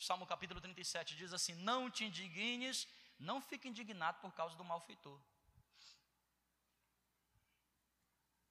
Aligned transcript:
Salmo 0.00 0.26
capítulo 0.26 0.60
37 0.62 1.14
diz 1.14 1.32
assim: 1.34 1.54
Não 1.56 1.90
te 1.90 2.04
indignes, 2.04 2.88
não 3.18 3.38
fique 3.38 3.68
indignado 3.68 4.18
por 4.20 4.32
causa 4.32 4.56
do 4.56 4.64
malfeitor. 4.64 5.20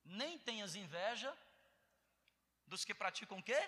Nem 0.06 0.38
tenhas 0.38 0.76
inveja 0.76 1.36
dos 2.68 2.86
que 2.86 2.94
praticam 2.94 3.40
o 3.40 3.44
quê? 3.44 3.60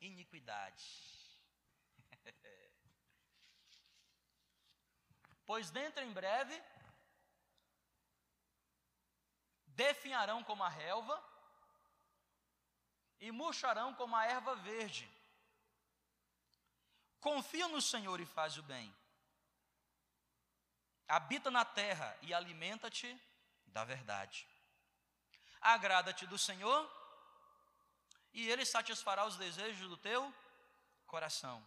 Iniquidade. 0.00 0.84
pois 5.46 5.70
dentro 5.70 6.04
em 6.04 6.12
breve 6.12 6.62
definharão 9.68 10.44
como 10.44 10.62
a 10.62 10.68
relva 10.68 11.16
e 13.20 13.32
murcharão 13.32 13.94
como 13.94 14.14
a 14.14 14.26
erva 14.26 14.54
verde. 14.56 15.10
Confia 17.22 17.68
no 17.68 17.80
Senhor 17.80 18.20
e 18.20 18.26
faz 18.26 18.58
o 18.58 18.64
bem. 18.64 18.92
Habita 21.06 21.52
na 21.52 21.64
terra 21.64 22.18
e 22.20 22.34
alimenta-te 22.34 23.16
da 23.66 23.84
verdade. 23.84 24.44
Agrada-te 25.60 26.26
do 26.26 26.36
Senhor 26.36 26.90
e 28.32 28.48
Ele 28.50 28.64
satisfará 28.64 29.24
os 29.24 29.36
desejos 29.36 29.88
do 29.88 29.96
teu 29.96 30.34
coração. 31.06 31.64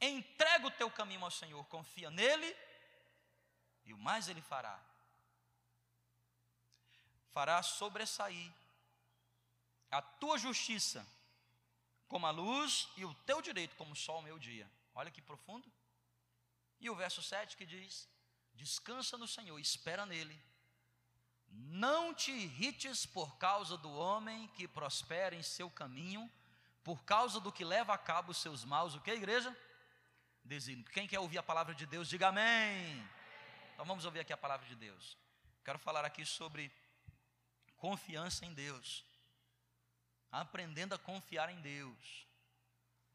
Entrega 0.00 0.66
o 0.66 0.70
teu 0.70 0.90
caminho 0.90 1.24
ao 1.24 1.30
Senhor, 1.30 1.62
confia 1.66 2.10
nele 2.10 2.56
e 3.84 3.92
o 3.92 3.98
mais 3.98 4.28
Ele 4.28 4.40
fará. 4.40 4.80
Fará 7.34 7.62
sobressair 7.62 8.50
a 9.90 10.00
tua 10.00 10.38
justiça 10.38 11.06
como 12.08 12.26
a 12.26 12.30
luz 12.30 12.88
e 12.96 13.04
o 13.04 13.12
teu 13.26 13.42
direito 13.42 13.76
como 13.76 13.92
o 13.92 13.96
sol 13.96 14.22
meu 14.22 14.38
dia. 14.38 14.66
Olha 14.96 15.10
que 15.10 15.20
profundo. 15.20 15.70
E 16.80 16.88
o 16.88 16.94
verso 16.94 17.22
7 17.22 17.56
que 17.56 17.66
diz: 17.66 18.08
Descansa 18.54 19.18
no 19.18 19.28
Senhor, 19.28 19.58
espera 19.58 20.06
nele. 20.06 20.42
Não 21.48 22.14
te 22.14 22.32
irrites 22.32 23.04
por 23.04 23.36
causa 23.36 23.76
do 23.76 23.92
homem 23.92 24.48
que 24.56 24.66
prospera 24.66 25.36
em 25.36 25.42
seu 25.42 25.70
caminho, 25.70 26.30
por 26.82 27.04
causa 27.04 27.38
do 27.38 27.52
que 27.52 27.64
leva 27.64 27.92
a 27.92 27.98
cabo 27.98 28.32
os 28.32 28.38
seus 28.38 28.64
maus. 28.64 28.94
O 28.94 29.00
que, 29.00 29.10
igreja? 29.10 29.54
Desígnio. 30.42 30.86
Quem 30.86 31.06
quer 31.06 31.20
ouvir 31.20 31.38
a 31.38 31.42
palavra 31.42 31.74
de 31.74 31.84
Deus, 31.84 32.08
diga 32.08 32.28
amém. 32.28 33.06
Então 33.74 33.84
vamos 33.84 34.06
ouvir 34.06 34.20
aqui 34.20 34.32
a 34.32 34.36
palavra 34.36 34.66
de 34.66 34.74
Deus. 34.74 35.18
Quero 35.62 35.78
falar 35.78 36.06
aqui 36.06 36.24
sobre 36.24 36.72
confiança 37.76 38.46
em 38.46 38.54
Deus. 38.54 39.04
Aprendendo 40.32 40.94
a 40.94 40.98
confiar 40.98 41.50
em 41.50 41.60
Deus 41.60 42.26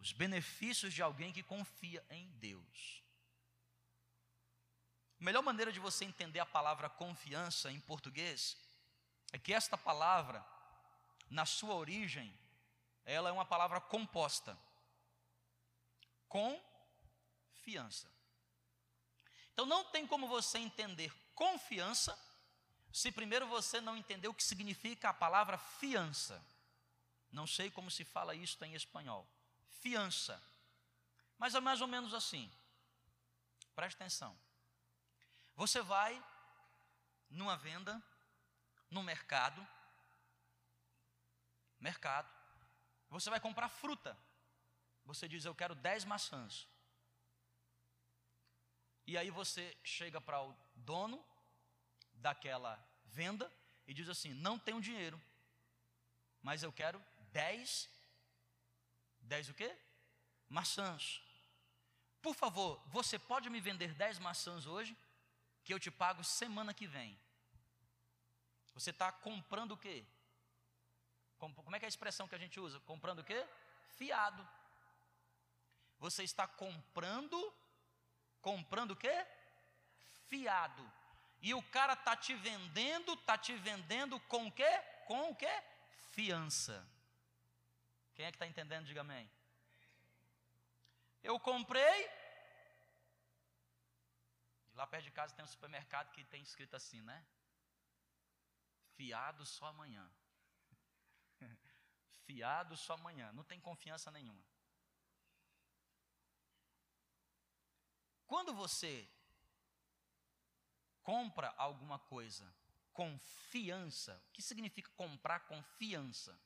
os 0.02 0.12
benefícios 0.12 0.94
de 0.94 1.02
alguém 1.04 1.32
que 1.32 1.44
confia 1.44 2.04
em 2.10 2.28
Deus. 2.32 3.04
A 5.20 5.24
melhor 5.24 5.44
maneira 5.44 5.72
de 5.72 5.80
você 5.80 6.04
entender 6.04 6.40
a 6.40 6.46
palavra 6.46 6.90
confiança 6.90 7.72
em 7.72 7.80
português 7.80 8.58
é 9.32 9.38
que 9.38 9.54
esta 9.54 9.78
palavra, 9.78 10.44
na 11.30 11.46
sua 11.46 11.76
origem, 11.76 12.36
ela 13.06 13.30
é 13.30 13.32
uma 13.32 13.46
palavra 13.46 13.80
composta. 13.80 14.58
Confiança. 16.28 18.12
Então 19.54 19.68
não 19.68 19.86
tem 19.86 20.08
como 20.08 20.28
você 20.28 20.58
entender 20.58 21.14
confiança 21.36 22.18
se 22.92 23.12
primeiro 23.12 23.48
você 23.48 23.80
não 23.80 23.96
entender 23.96 24.28
o 24.28 24.34
que 24.34 24.44
significa 24.44 25.10
a 25.10 25.14
palavra 25.14 25.60
fiança. 25.60 26.44
Não 27.32 27.46
sei 27.46 27.70
como 27.70 27.92
se 27.92 28.04
fala 28.04 28.34
isso 28.34 28.66
em 28.66 28.74
espanhol 28.74 29.30
fiança. 29.82 30.42
Mas 31.38 31.56
é 31.56 31.60
mais 31.60 31.82
ou 31.82 31.88
menos 31.88 32.14
assim. 32.14 32.52
Preste 33.76 33.96
atenção. 33.96 34.38
Você 35.56 35.82
vai 35.82 36.24
numa 37.30 37.58
venda, 37.58 38.02
no 38.90 39.02
mercado, 39.02 39.66
mercado, 41.80 42.30
você 43.10 43.30
vai 43.30 43.40
comprar 43.40 43.70
fruta. 43.70 44.18
Você 45.06 45.28
diz, 45.28 45.46
eu 45.46 45.56
quero 45.56 45.74
10 45.74 46.06
maçãs. 46.06 46.68
E 49.08 49.18
aí 49.18 49.30
você 49.30 49.76
chega 49.84 50.22
para 50.22 50.42
o 50.42 50.56
dono 50.76 51.24
daquela 52.14 52.80
venda 53.06 53.52
e 53.88 53.94
diz 53.94 54.08
assim: 54.08 54.34
não 54.34 54.60
tenho 54.60 54.80
dinheiro, 54.80 55.22
mas 56.42 56.64
eu 56.64 56.72
quero 56.72 57.04
10 57.32 57.90
Dez 59.32 59.48
o 59.48 59.54
quê? 59.54 59.74
Maçãs. 60.50 61.22
Por 62.22 62.36
favor, 62.36 62.84
você 62.88 63.18
pode 63.18 63.50
me 63.50 63.62
vender 63.62 63.94
dez 63.94 64.20
maçãs 64.20 64.66
hoje? 64.66 64.94
Que 65.64 65.74
eu 65.74 65.80
te 65.80 65.90
pago 65.90 66.22
semana 66.22 66.74
que 66.74 66.86
vem. 66.86 67.18
Você 68.74 68.90
está 68.90 69.10
comprando 69.10 69.72
o 69.72 69.78
quê? 69.78 70.06
Como 71.40 71.76
é 71.76 71.80
que 71.80 71.86
é 71.86 71.88
a 71.88 71.96
expressão 71.96 72.28
que 72.28 72.36
a 72.36 72.44
gente 72.44 72.60
usa? 72.60 72.82
Comprando 72.82 73.20
o 73.20 73.24
quê? 73.24 73.48
Fiado. 73.98 74.46
Você 75.98 76.24
está 76.24 76.46
comprando, 76.46 77.38
comprando 78.42 78.92
o 78.92 78.98
quê? 78.98 79.26
Fiado. 80.28 80.84
E 81.42 81.54
o 81.54 81.64
cara 81.64 81.94
está 81.94 82.18
te 82.18 82.34
vendendo, 82.34 83.14
está 83.14 83.38
te 83.38 83.56
vendendo 83.56 84.20
com 84.32 84.48
o 84.48 84.52
quê? 84.52 84.72
Com 85.08 85.32
o 85.32 85.36
quê? 85.36 85.64
Fiança. 86.12 86.86
Quem 88.22 88.28
é 88.28 88.32
que 88.32 88.36
está 88.36 88.46
entendendo? 88.46 88.86
Diga 88.86 89.02
amém. 89.02 89.28
Eu 91.24 91.40
comprei. 91.40 92.08
Lá 94.76 94.86
perto 94.86 95.06
de 95.06 95.12
casa 95.12 95.34
tem 95.34 95.44
um 95.44 95.48
supermercado 95.48 96.12
que 96.12 96.24
tem 96.26 96.44
escrito 96.44 96.76
assim, 96.76 97.02
né? 97.02 97.26
Fiado 98.96 99.44
só 99.44 99.66
amanhã. 99.66 100.08
Fiado 102.28 102.78
só 102.78 102.94
amanhã. 102.94 103.32
Não 103.32 103.44
tem 103.44 103.60
confiança 103.60 104.12
nenhuma. 104.12 104.46
Quando 108.28 108.54
você 108.54 109.10
compra 111.02 111.52
alguma 111.58 111.98
coisa 111.98 112.54
confiança, 112.94 114.24
o 114.28 114.32
que 114.32 114.44
significa 114.44 114.92
comprar 114.92 115.40
confiança? 115.48 116.40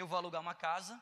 Eu 0.00 0.06
vou 0.06 0.16
alugar 0.18 0.40
uma 0.40 0.54
casa, 0.54 1.00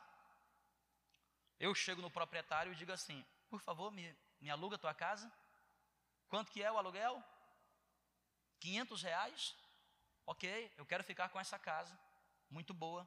eu 1.59 1.75
chego 1.75 2.03
no 2.03 2.11
proprietário 2.11 2.73
e 2.73 2.77
digo 2.77 2.93
assim: 2.93 3.25
por 3.49 3.61
favor, 3.61 3.91
me, 3.91 4.17
me 4.41 4.51
aluga 4.51 4.77
a 4.77 4.79
tua 4.79 4.95
casa. 4.95 5.31
Quanto 6.29 6.51
que 6.51 6.63
é 6.63 6.71
o 6.71 6.79
aluguel? 6.79 7.23
500 8.61 9.03
reais? 9.03 9.57
Ok, 10.27 10.73
eu 10.77 10.85
quero 10.85 11.05
ficar 11.05 11.29
com 11.29 11.39
essa 11.39 11.59
casa, 11.59 11.99
muito 12.51 12.75
boa. 12.75 13.07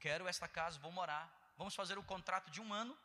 Quero 0.00 0.26
esta 0.26 0.48
casa, 0.48 0.78
vou 0.78 0.92
morar. 0.92 1.26
Vamos 1.56 1.74
fazer 1.74 1.98
o 1.98 2.04
contrato 2.04 2.50
de 2.50 2.60
um 2.60 2.72
ano. 2.72 2.96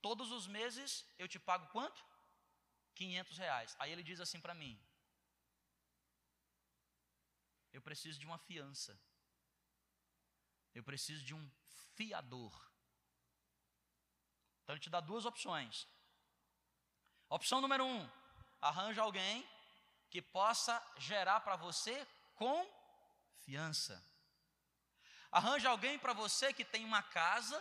Todos 0.00 0.32
os 0.32 0.46
meses 0.46 1.04
eu 1.18 1.28
te 1.28 1.38
pago 1.38 1.66
quanto? 1.68 2.04
500 2.94 3.38
reais. 3.38 3.76
Aí 3.78 3.92
ele 3.92 4.02
diz 4.02 4.20
assim 4.20 4.40
para 4.40 4.54
mim: 4.54 4.80
Eu 7.72 7.82
preciso 7.82 8.18
de 8.18 8.26
uma 8.26 8.38
fiança. 8.38 8.98
Eu 10.78 10.84
preciso 10.84 11.24
de 11.24 11.34
um 11.34 11.50
fiador. 11.96 12.52
Então 14.62 14.76
ele 14.76 14.80
te 14.80 14.88
dá 14.88 15.00
duas 15.00 15.24
opções. 15.24 15.88
Opção 17.28 17.60
número 17.60 17.84
um: 17.84 18.08
arranja 18.60 19.02
alguém 19.02 19.44
que 20.08 20.22
possa 20.22 20.80
gerar 20.96 21.40
para 21.40 21.56
você 21.56 22.06
confiança. 22.36 24.00
Arranja 25.32 25.68
alguém 25.68 25.98
para 25.98 26.12
você 26.12 26.52
que 26.52 26.64
tem 26.64 26.84
uma 26.84 27.02
casa 27.02 27.60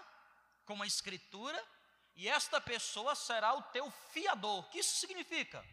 com 0.63 0.75
uma 0.75 0.85
escritura 0.85 1.59
e 2.16 2.29
esta 2.29 2.61
pessoa 2.61 3.16
será 3.16 3.55
o 3.55 3.64
teu 3.64 3.90
fiador. 4.11 4.59
O 4.59 4.69
que 4.69 4.78
isso 4.78 4.96
significa? 4.97 5.66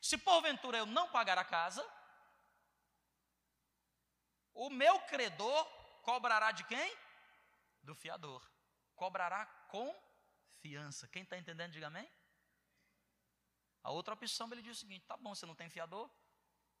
Se 0.00 0.16
porventura 0.16 0.78
eu 0.78 0.86
não 0.86 1.10
pagar 1.10 1.36
a 1.36 1.44
casa, 1.44 1.86
o 4.54 4.70
meu 4.70 4.98
credor 5.00 5.75
cobrará 6.06 6.52
de 6.52 6.64
quem? 6.64 6.96
Do 7.82 7.94
fiador. 7.94 8.40
Cobrará 8.94 9.44
confiança. 9.68 11.08
Quem 11.08 11.24
está 11.24 11.36
entendendo, 11.36 11.72
diga 11.72 11.88
amém. 11.88 12.08
A 13.82 13.90
outra 13.90 14.14
opção, 14.14 14.48
ele 14.52 14.62
diz 14.62 14.76
o 14.78 14.80
seguinte: 14.80 15.04
tá 15.04 15.16
bom, 15.16 15.34
você 15.34 15.44
não 15.44 15.56
tem 15.56 15.68
fiador? 15.68 16.08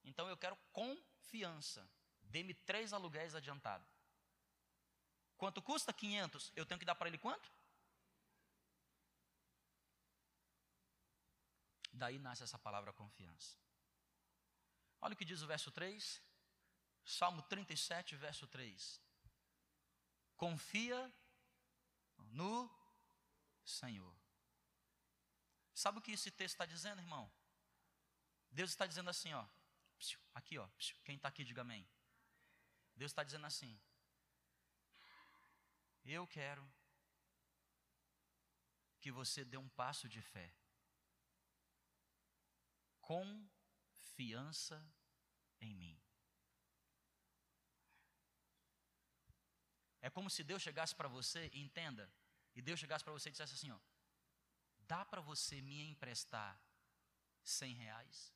Então 0.04 0.28
eu 0.28 0.36
quero 0.36 0.56
confiança. 0.72 1.88
Dê-me 2.22 2.54
três 2.54 2.92
aluguéis 2.92 3.34
adiantados. 3.34 3.88
Quanto 5.36 5.60
custa? 5.60 5.92
500. 5.92 6.52
Eu 6.54 6.64
tenho 6.64 6.78
que 6.78 6.86
dar 6.86 6.94
para 6.94 7.08
ele 7.08 7.18
quanto? 7.18 7.50
Daí 11.92 12.18
nasce 12.18 12.42
essa 12.44 12.58
palavra 12.58 12.92
confiança. 12.92 13.58
Olha 15.00 15.14
o 15.14 15.16
que 15.16 15.24
diz 15.24 15.42
o 15.42 15.46
verso 15.46 15.70
3. 15.70 16.22
Salmo 17.04 17.42
37, 17.42 18.16
verso 18.16 18.46
3 18.48 19.05
confia 20.36 21.12
no 22.18 22.70
Senhor. 23.64 24.16
Sabe 25.74 25.98
o 25.98 26.02
que 26.02 26.12
esse 26.12 26.30
texto 26.30 26.54
está 26.54 26.66
dizendo, 26.66 27.00
irmão? 27.00 27.30
Deus 28.50 28.70
está 28.70 28.86
dizendo 28.86 29.10
assim, 29.10 29.32
ó. 29.32 29.46
Aqui, 30.34 30.58
ó. 30.58 30.68
Quem 31.04 31.16
está 31.16 31.28
aqui, 31.28 31.44
diga 31.44 31.62
amém. 31.62 31.86
Deus 32.94 33.10
está 33.10 33.22
dizendo 33.22 33.46
assim: 33.46 33.78
Eu 36.04 36.26
quero 36.26 36.66
que 39.00 39.10
você 39.10 39.44
dê 39.44 39.56
um 39.56 39.68
passo 39.68 40.08
de 40.08 40.20
fé. 40.22 40.54
Confiança 43.00 44.82
em 45.60 45.74
mim. 45.74 46.05
É 50.06 50.10
como 50.16 50.30
se 50.30 50.42
Deus 50.50 50.62
chegasse 50.62 50.94
para 50.94 51.08
você, 51.08 51.50
entenda, 51.52 52.04
e 52.54 52.62
Deus 52.62 52.78
chegasse 52.78 53.04
para 53.06 53.12
você 53.12 53.28
e 53.28 53.32
dissesse 53.32 53.54
assim: 53.54 53.72
ó, 53.72 53.78
dá 54.92 55.04
para 55.04 55.20
você 55.20 55.60
me 55.60 55.78
emprestar 55.92 56.52
cem 57.42 57.74
reais? 57.74 58.32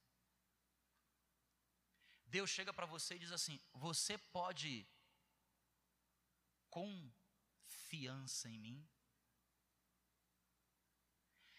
Deus 2.26 2.50
chega 2.50 2.72
para 2.72 2.86
você 2.86 3.14
e 3.14 3.20
diz 3.20 3.30
assim: 3.30 3.56
Você 3.72 4.18
pode 4.18 4.72
confiança 6.68 8.48
em 8.48 8.58
mim? 8.58 8.88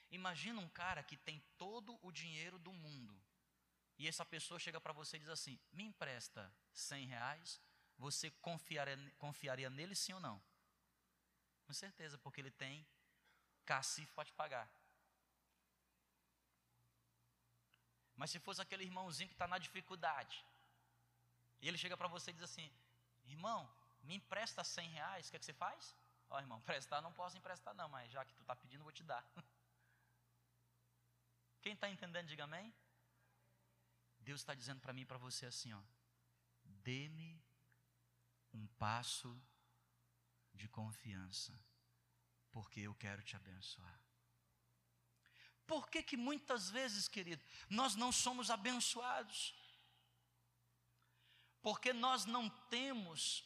Imagina 0.09 0.59
um 0.59 0.67
cara 0.81 1.01
que 1.03 1.15
tem 1.15 1.39
todo 1.57 1.97
o 2.01 2.11
dinheiro 2.11 2.59
do 2.59 2.73
mundo 2.73 3.17
e 3.97 4.09
essa 4.09 4.25
pessoa 4.25 4.59
chega 4.59 4.81
para 4.81 4.91
você 4.91 5.15
e 5.15 5.19
diz 5.19 5.29
assim: 5.29 5.57
Me 5.71 5.85
empresta 5.85 6.53
100 6.73 7.05
reais, 7.05 7.61
você 8.06 8.31
confiaria, 8.48 8.98
confiaria 9.19 9.69
nele 9.69 9.95
sim 9.95 10.13
ou 10.13 10.19
não? 10.19 10.42
Com 11.65 11.74
certeza, 11.74 12.18
porque 12.18 12.42
ele 12.42 12.50
tem 12.63 12.86
cacife 13.63 14.12
para 14.13 14.25
te 14.25 14.33
pagar. 14.33 14.68
Mas 18.15 18.31
se 18.31 18.39
fosse 18.39 18.62
aquele 18.62 18.83
irmãozinho 18.83 19.30
que 19.30 19.36
está 19.36 19.48
na 19.48 19.59
dificuldade, 19.59 20.44
e 21.62 21.68
ele 21.68 21.77
chega 21.77 21.95
para 21.95 22.07
você 22.07 22.31
e 22.31 22.33
diz 22.33 22.44
assim: 22.44 22.68
Irmão, 23.25 23.62
me 24.01 24.15
empresta 24.15 24.63
100 24.63 24.89
reais, 24.89 25.27
o 25.27 25.30
que, 25.30 25.38
é 25.38 25.39
que 25.39 25.45
você 25.45 25.54
faz? 25.54 25.95
Ó, 26.30 26.36
oh, 26.36 26.39
irmão, 26.39 26.59
prestar 26.71 27.01
não 27.01 27.13
posso 27.13 27.38
emprestar, 27.38 27.74
não, 27.75 27.88
mas 27.88 28.12
já 28.12 28.25
que 28.25 28.33
tu 28.33 28.42
está 28.42 28.56
pedindo, 28.56 28.83
vou 28.83 28.92
te 28.92 29.04
dar. 29.04 29.24
Quem 31.62 31.74
está 31.74 31.88
entendendo, 31.88 32.27
diga 32.27 32.45
amém. 32.45 32.74
Deus 34.19 34.42
está 34.42 34.56
dizendo 34.56 34.81
para 34.81 34.92
mim 34.92 35.01
e 35.01 35.06
para 35.06 35.19
você 35.19 35.45
assim: 35.45 35.71
ó, 35.71 35.81
dê-me 36.63 37.39
um 38.53 38.68
passo 38.80 39.39
de 40.53 40.68
confiança, 40.68 41.53
porque 42.51 42.81
eu 42.81 42.94
quero 42.95 43.24
te 43.24 43.36
abençoar. 43.36 44.00
Por 45.65 45.89
que, 45.89 46.03
que 46.03 46.18
muitas 46.18 46.69
vezes, 46.69 47.07
querido, 47.07 47.44
nós 47.69 47.95
não 47.95 48.12
somos 48.12 48.50
abençoados? 48.51 49.56
porque 51.62 51.94
nós 51.94 52.25
não 52.25 52.50
temos 52.69 53.44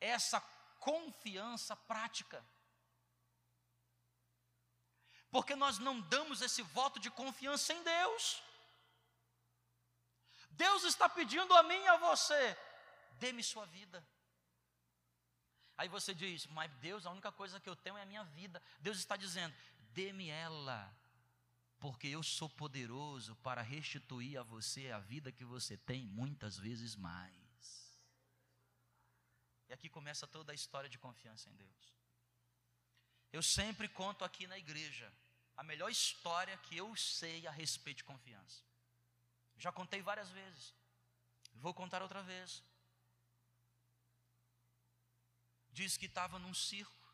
essa 0.00 0.40
confiança 0.78 1.76
prática. 1.76 2.44
Porque 5.30 5.54
nós 5.54 5.78
não 5.78 6.00
damos 6.00 6.40
esse 6.40 6.62
voto 6.62 6.98
de 6.98 7.10
confiança 7.10 7.72
em 7.72 7.82
Deus. 7.82 8.42
Deus 10.50 10.84
está 10.84 11.08
pedindo 11.08 11.54
a 11.54 11.62
mim 11.62 11.80
e 11.80 11.88
a 11.88 11.96
você: 11.96 12.56
dê-me 13.22 13.42
sua 13.42 13.66
vida. 13.66 14.04
Aí 15.76 15.88
você 15.88 16.12
diz, 16.14 16.46
mas 16.46 16.70
Deus, 16.80 17.06
a 17.06 17.10
única 17.10 17.32
coisa 17.32 17.60
que 17.60 17.68
eu 17.68 17.76
tenho 17.76 17.96
é 17.96 18.02
a 18.02 18.06
minha 18.12 18.24
vida. 18.24 18.62
Deus 18.80 18.98
está 18.98 19.16
dizendo, 19.16 19.54
dê-me 19.92 20.28
ela 20.28 20.80
porque 21.78 22.08
eu 22.08 22.22
sou 22.22 22.48
poderoso 22.48 23.34
para 23.36 23.62
restituir 23.62 24.38
a 24.38 24.42
você 24.42 24.90
a 24.90 24.98
vida 24.98 25.32
que 25.32 25.44
você 25.44 25.78
tem 25.78 26.04
muitas 26.04 26.58
vezes 26.58 26.94
mais. 26.94 27.40
E 29.66 29.72
aqui 29.72 29.88
começa 29.88 30.26
toda 30.26 30.52
a 30.52 30.54
história 30.54 30.90
de 30.90 30.98
confiança 30.98 31.48
em 31.48 31.54
Deus. 31.54 31.94
Eu 33.32 33.42
sempre 33.42 33.88
conto 33.88 34.24
aqui 34.24 34.46
na 34.46 34.58
igreja 34.58 35.10
a 35.56 35.62
melhor 35.62 35.90
história 35.90 36.56
que 36.58 36.76
eu 36.76 36.94
sei 36.96 37.46
a 37.46 37.50
respeito 37.50 37.98
de 37.98 38.04
confiança. 38.04 38.62
Já 39.56 39.72
contei 39.72 40.02
várias 40.02 40.28
vezes. 40.30 40.74
Vou 41.54 41.72
contar 41.72 42.02
outra 42.02 42.22
vez. 42.22 42.62
Diz 45.80 45.96
que 45.96 46.04
estava 46.04 46.38
num 46.38 46.52
circo 46.52 47.06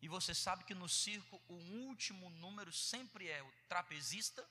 e 0.00 0.08
você 0.08 0.34
sabe 0.34 0.64
que 0.64 0.74
no 0.74 0.88
circo 0.88 1.40
o 1.46 1.54
último 1.88 2.28
número 2.30 2.72
sempre 2.72 3.28
é 3.28 3.40
o 3.40 3.52
trapezista 3.68 4.44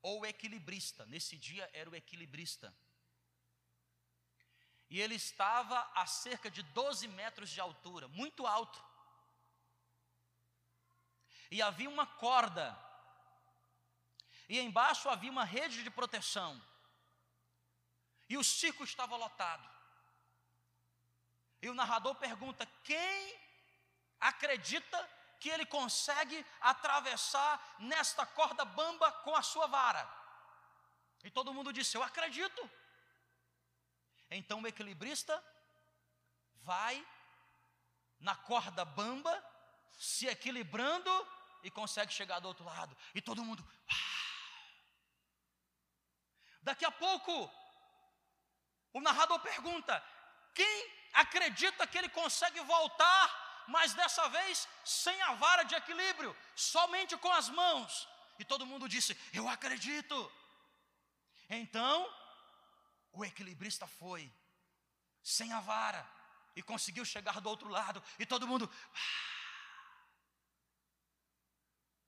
ou 0.00 0.20
o 0.20 0.24
equilibrista. 0.24 1.04
Nesse 1.04 1.36
dia 1.36 1.68
era 1.74 1.90
o 1.90 1.94
equilibrista. 1.94 2.74
E 4.88 4.98
ele 4.98 5.16
estava 5.16 5.78
a 5.94 6.06
cerca 6.06 6.50
de 6.50 6.62
12 6.62 7.06
metros 7.08 7.50
de 7.50 7.60
altura, 7.60 8.08
muito 8.08 8.46
alto. 8.46 8.82
E 11.50 11.60
havia 11.60 11.90
uma 11.90 12.06
corda. 12.06 12.66
E 14.48 14.58
embaixo 14.58 15.10
havia 15.10 15.30
uma 15.30 15.44
rede 15.44 15.84
de 15.84 15.90
proteção. 15.90 16.58
E 18.26 18.38
o 18.38 18.42
circo 18.42 18.84
estava 18.84 19.16
lotado. 19.16 19.71
E 21.62 21.70
o 21.70 21.74
narrador 21.74 22.14
pergunta: 22.16 22.66
quem 22.82 23.40
acredita 24.20 24.98
que 25.42 25.48
ele 25.48 25.66
consegue 25.66 26.46
atravessar 26.60 27.76
nesta 27.80 28.24
corda 28.24 28.64
bamba 28.64 29.10
com 29.24 29.34
a 29.34 29.42
sua 29.42 29.66
vara. 29.66 30.08
E 31.24 31.30
todo 31.30 31.54
mundo 31.54 31.72
disse: 31.72 31.96
Eu 31.96 32.02
acredito. 32.02 32.70
Então 34.30 34.60
o 34.60 34.66
equilibrista 34.66 35.34
vai 36.62 37.04
na 38.20 38.36
corda 38.36 38.84
bamba, 38.84 39.34
se 39.98 40.26
equilibrando 40.28 41.10
e 41.64 41.70
consegue 41.70 42.12
chegar 42.12 42.38
do 42.38 42.46
outro 42.48 42.64
lado. 42.64 42.96
E 43.14 43.20
todo 43.20 43.44
mundo. 43.44 43.66
Daqui 46.62 46.84
a 46.84 46.90
pouco, 46.92 47.50
o 48.92 49.00
narrador 49.00 49.40
pergunta: 49.40 50.00
quem 50.54 51.01
acredita 51.24 51.86
que 51.86 51.98
ele 51.98 52.08
consegue 52.20 52.60
voltar 52.74 53.24
mas 53.66 53.94
dessa 53.94 54.28
vez 54.28 54.68
sem 54.84 55.20
a 55.22 55.34
vara 55.34 55.62
de 55.62 55.74
equilíbrio, 55.74 56.36
somente 56.54 57.16
com 57.16 57.30
as 57.32 57.48
mãos. 57.48 58.08
E 58.38 58.44
todo 58.44 58.66
mundo 58.66 58.88
disse: 58.88 59.16
Eu 59.32 59.48
acredito. 59.48 60.32
Então, 61.48 61.96
o 63.12 63.24
equilibrista 63.24 63.86
foi, 63.86 64.32
sem 65.22 65.52
a 65.52 65.60
vara, 65.60 66.06
e 66.56 66.62
conseguiu 66.62 67.04
chegar 67.04 67.40
do 67.40 67.48
outro 67.48 67.68
lado, 67.68 68.02
e 68.18 68.26
todo 68.26 68.48
mundo. 68.48 68.70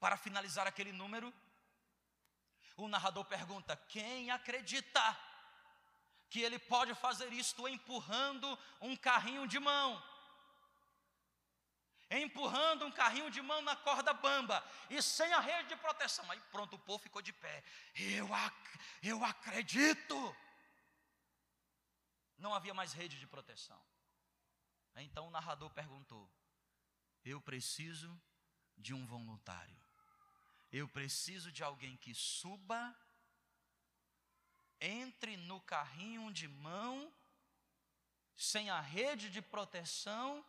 Para 0.01 0.17
finalizar 0.17 0.67
aquele 0.67 0.93
número, 0.93 1.33
o 2.77 2.89
narrador 2.89 3.25
pergunta: 3.25 3.77
Quem 3.89 4.31
acredita 4.31 5.03
que 6.31 6.41
ele 6.41 6.59
pode 6.59 6.95
fazer 6.95 7.33
isto 7.33 7.69
empurrando 7.69 8.59
um 8.81 8.97
carrinho 8.97 9.47
de 9.47 9.59
mão? 9.59 10.03
empurrando 12.11 12.85
um 12.85 12.93
carrinho 12.93 13.31
de 13.31 13.41
mão 13.43 13.61
na 13.63 13.75
corda 13.77 14.13
bamba 14.13 14.65
e 14.91 15.03
sem 15.03 15.33
a 15.33 15.41
rede 15.41 15.71
de 15.71 15.77
proteção. 15.77 16.29
Aí 16.31 16.41
pronto, 16.53 16.77
o 16.77 16.79
povo 16.79 17.03
ficou 17.03 17.23
de 17.23 17.33
pé. 17.33 17.65
Eu, 17.95 18.33
ac 18.33 18.55
eu 19.03 19.25
acredito. 19.25 20.37
Não 22.39 22.55
havia 22.55 22.75
mais 22.75 22.93
rede 22.93 23.19
de 23.19 23.27
proteção. 23.27 23.81
Então 24.97 25.27
o 25.27 25.31
narrador 25.31 25.71
perguntou: 25.71 26.31
Eu 27.25 27.41
preciso 27.41 28.21
de 28.77 28.95
um 28.95 29.07
voluntário. 29.07 29.83
Eu 30.71 30.89
preciso 30.89 31.53
de 31.53 31.63
alguém 31.63 31.97
que 31.97 32.15
suba, 32.15 32.97
entre 34.85 35.37
no 35.37 35.61
carrinho 35.63 36.33
de 36.33 36.47
mão, 36.47 37.13
sem 38.37 38.69
a 38.69 38.81
rede 38.81 39.31
de 39.31 39.41
proteção 39.41 40.45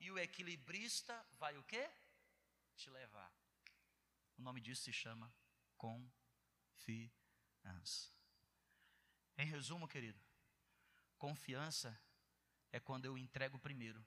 e 0.00 0.10
o 0.10 0.18
equilibrista 0.18 1.14
vai 1.38 1.56
o 1.58 1.62
quê? 1.64 1.90
Te 2.76 2.88
levar. 2.90 3.30
O 4.38 4.42
nome 4.42 4.60
disso 4.60 4.84
se 4.84 4.92
chama 4.92 5.32
confiança. 5.76 7.10
Em 9.36 9.46
resumo, 9.46 9.86
querido, 9.86 10.18
confiança 11.18 11.98
é 12.72 12.80
quando 12.80 13.04
eu 13.04 13.18
entrego 13.18 13.58
primeiro. 13.58 14.04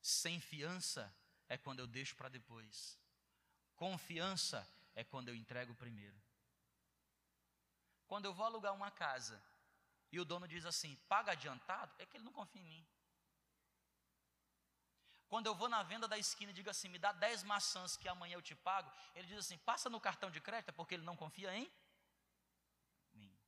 Sem 0.00 0.40
fiança 0.40 1.14
é 1.48 1.56
quando 1.56 1.80
eu 1.80 1.86
deixo 1.86 2.16
para 2.16 2.28
depois. 2.28 2.98
Confiança 3.76 4.68
é 4.94 5.04
quando 5.04 5.28
eu 5.28 5.34
entrego 5.34 5.74
primeiro. 5.74 6.20
Quando 8.08 8.24
eu 8.24 8.34
vou 8.34 8.46
alugar 8.46 8.74
uma 8.74 8.90
casa 8.90 9.40
e 10.10 10.18
o 10.18 10.24
dono 10.24 10.48
diz 10.48 10.64
assim, 10.64 10.96
paga 11.08 11.32
adiantado, 11.32 11.94
é 11.98 12.06
que 12.06 12.16
ele 12.16 12.24
não 12.24 12.32
confia 12.32 12.62
em 12.62 12.64
mim. 12.64 12.86
Quando 15.28 15.46
eu 15.46 15.54
vou 15.54 15.68
na 15.68 15.82
venda 15.82 16.08
da 16.08 16.18
esquina 16.18 16.50
e 16.50 16.54
digo 16.54 16.70
assim, 16.70 16.88
me 16.88 16.98
dá 16.98 17.12
10 17.12 17.42
maçãs 17.42 17.96
que 17.96 18.08
amanhã 18.08 18.34
eu 18.34 18.42
te 18.42 18.54
pago, 18.54 18.90
ele 19.14 19.26
diz 19.26 19.38
assim, 19.38 19.58
passa 19.58 19.90
no 19.90 20.00
cartão 20.00 20.30
de 20.30 20.40
crédito, 20.40 20.70
é 20.70 20.72
porque 20.72 20.94
ele 20.94 21.04
não 21.04 21.14
confia 21.14 21.54
em 21.54 21.70
mim. 23.14 23.38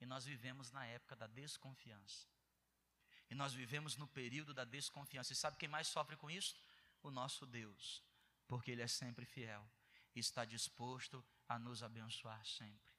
E 0.00 0.06
nós 0.06 0.24
vivemos 0.24 0.72
na 0.72 0.86
época 0.86 1.14
da 1.14 1.26
desconfiança. 1.26 2.26
E 3.28 3.34
nós 3.34 3.52
vivemos 3.52 3.96
no 3.96 4.08
período 4.08 4.54
da 4.54 4.64
desconfiança. 4.64 5.32
E 5.32 5.36
sabe 5.36 5.58
quem 5.58 5.68
mais 5.68 5.86
sofre 5.86 6.16
com 6.16 6.30
isso? 6.30 6.56
O 7.02 7.10
nosso 7.10 7.46
Deus. 7.46 8.02
Porque 8.48 8.70
Ele 8.70 8.82
é 8.82 8.88
sempre 8.88 9.26
fiel. 9.26 9.64
E 10.14 10.20
está 10.20 10.44
disposto 10.44 11.24
a 11.46 11.58
nos 11.58 11.82
abençoar 11.82 12.44
sempre. 12.46 12.89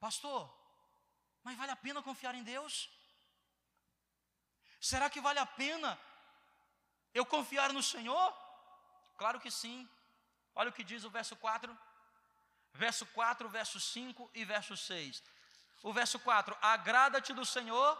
Pastor, 0.00 0.42
mas 1.42 1.56
vale 1.56 1.72
a 1.72 1.76
pena 1.76 2.02
confiar 2.02 2.34
em 2.34 2.42
Deus? 2.42 2.90
Será 4.80 5.10
que 5.10 5.20
vale 5.20 5.38
a 5.38 5.46
pena 5.46 5.98
eu 7.12 7.26
confiar 7.26 7.72
no 7.72 7.82
Senhor? 7.82 8.32
Claro 9.16 9.40
que 9.40 9.50
sim. 9.50 9.88
Olha 10.54 10.70
o 10.70 10.72
que 10.72 10.84
diz 10.84 11.04
o 11.04 11.10
verso 11.10 11.34
4. 11.36 11.76
Verso 12.74 13.04
4, 13.06 13.48
verso 13.48 13.80
5 13.80 14.30
e 14.34 14.44
verso 14.44 14.76
6. 14.76 15.22
O 15.82 15.92
verso 15.92 16.18
4: 16.20 16.56
Agrada-te 16.60 17.32
do 17.32 17.44
Senhor, 17.44 17.90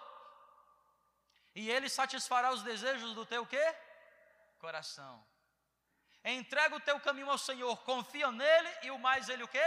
e 1.54 1.68
Ele 1.70 1.88
satisfará 1.88 2.52
os 2.52 2.62
desejos 2.62 3.14
do 3.14 3.26
teu 3.26 3.44
quê? 3.46 3.76
Coração. 4.58 5.26
Entrega 6.24 6.76
o 6.76 6.80
teu 6.80 7.00
caminho 7.00 7.30
ao 7.30 7.38
Senhor, 7.38 7.76
confia 7.78 8.30
nele, 8.30 8.70
e 8.82 8.90
o 8.90 8.98
mais 8.98 9.28
Ele 9.28 9.42
o 9.42 9.48
quê? 9.48 9.66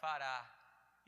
Fará. 0.00 0.57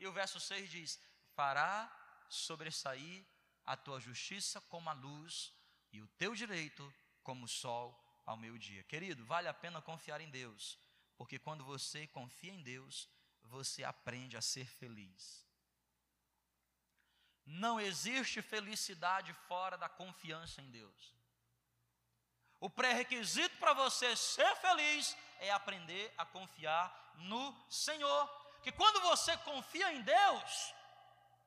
E 0.01 0.07
o 0.07 0.11
verso 0.11 0.39
6 0.39 0.67
diz: 0.67 0.99
Fará 1.35 1.87
sobressair 2.27 3.23
a 3.63 3.77
tua 3.77 3.99
justiça 3.99 4.59
como 4.61 4.89
a 4.89 4.93
luz, 4.93 5.53
e 5.93 6.01
o 6.01 6.07
teu 6.17 6.33
direito 6.33 6.91
como 7.21 7.45
o 7.45 7.47
sol 7.47 7.87
ao 8.25 8.35
meio-dia. 8.35 8.83
Querido, 8.85 9.23
vale 9.23 9.47
a 9.47 9.53
pena 9.53 9.79
confiar 9.79 10.19
em 10.19 10.31
Deus, 10.31 10.79
porque 11.15 11.37
quando 11.37 11.63
você 11.63 12.07
confia 12.07 12.51
em 12.51 12.63
Deus, 12.63 13.07
você 13.43 13.83
aprende 13.83 14.35
a 14.35 14.41
ser 14.41 14.65
feliz. 14.65 15.45
Não 17.45 17.79
existe 17.79 18.41
felicidade 18.41 19.31
fora 19.47 19.77
da 19.77 19.87
confiança 19.87 20.63
em 20.63 20.71
Deus. 20.71 21.15
O 22.59 22.71
pré-requisito 22.71 23.55
para 23.57 23.73
você 23.73 24.15
ser 24.15 24.55
feliz 24.55 25.15
é 25.37 25.51
aprender 25.51 26.11
a 26.17 26.25
confiar 26.25 27.13
no 27.17 27.55
Senhor. 27.69 28.40
Que 28.63 28.71
quando 28.71 28.99
você 29.01 29.35
confia 29.37 29.91
em 29.93 30.01
Deus, 30.01 30.73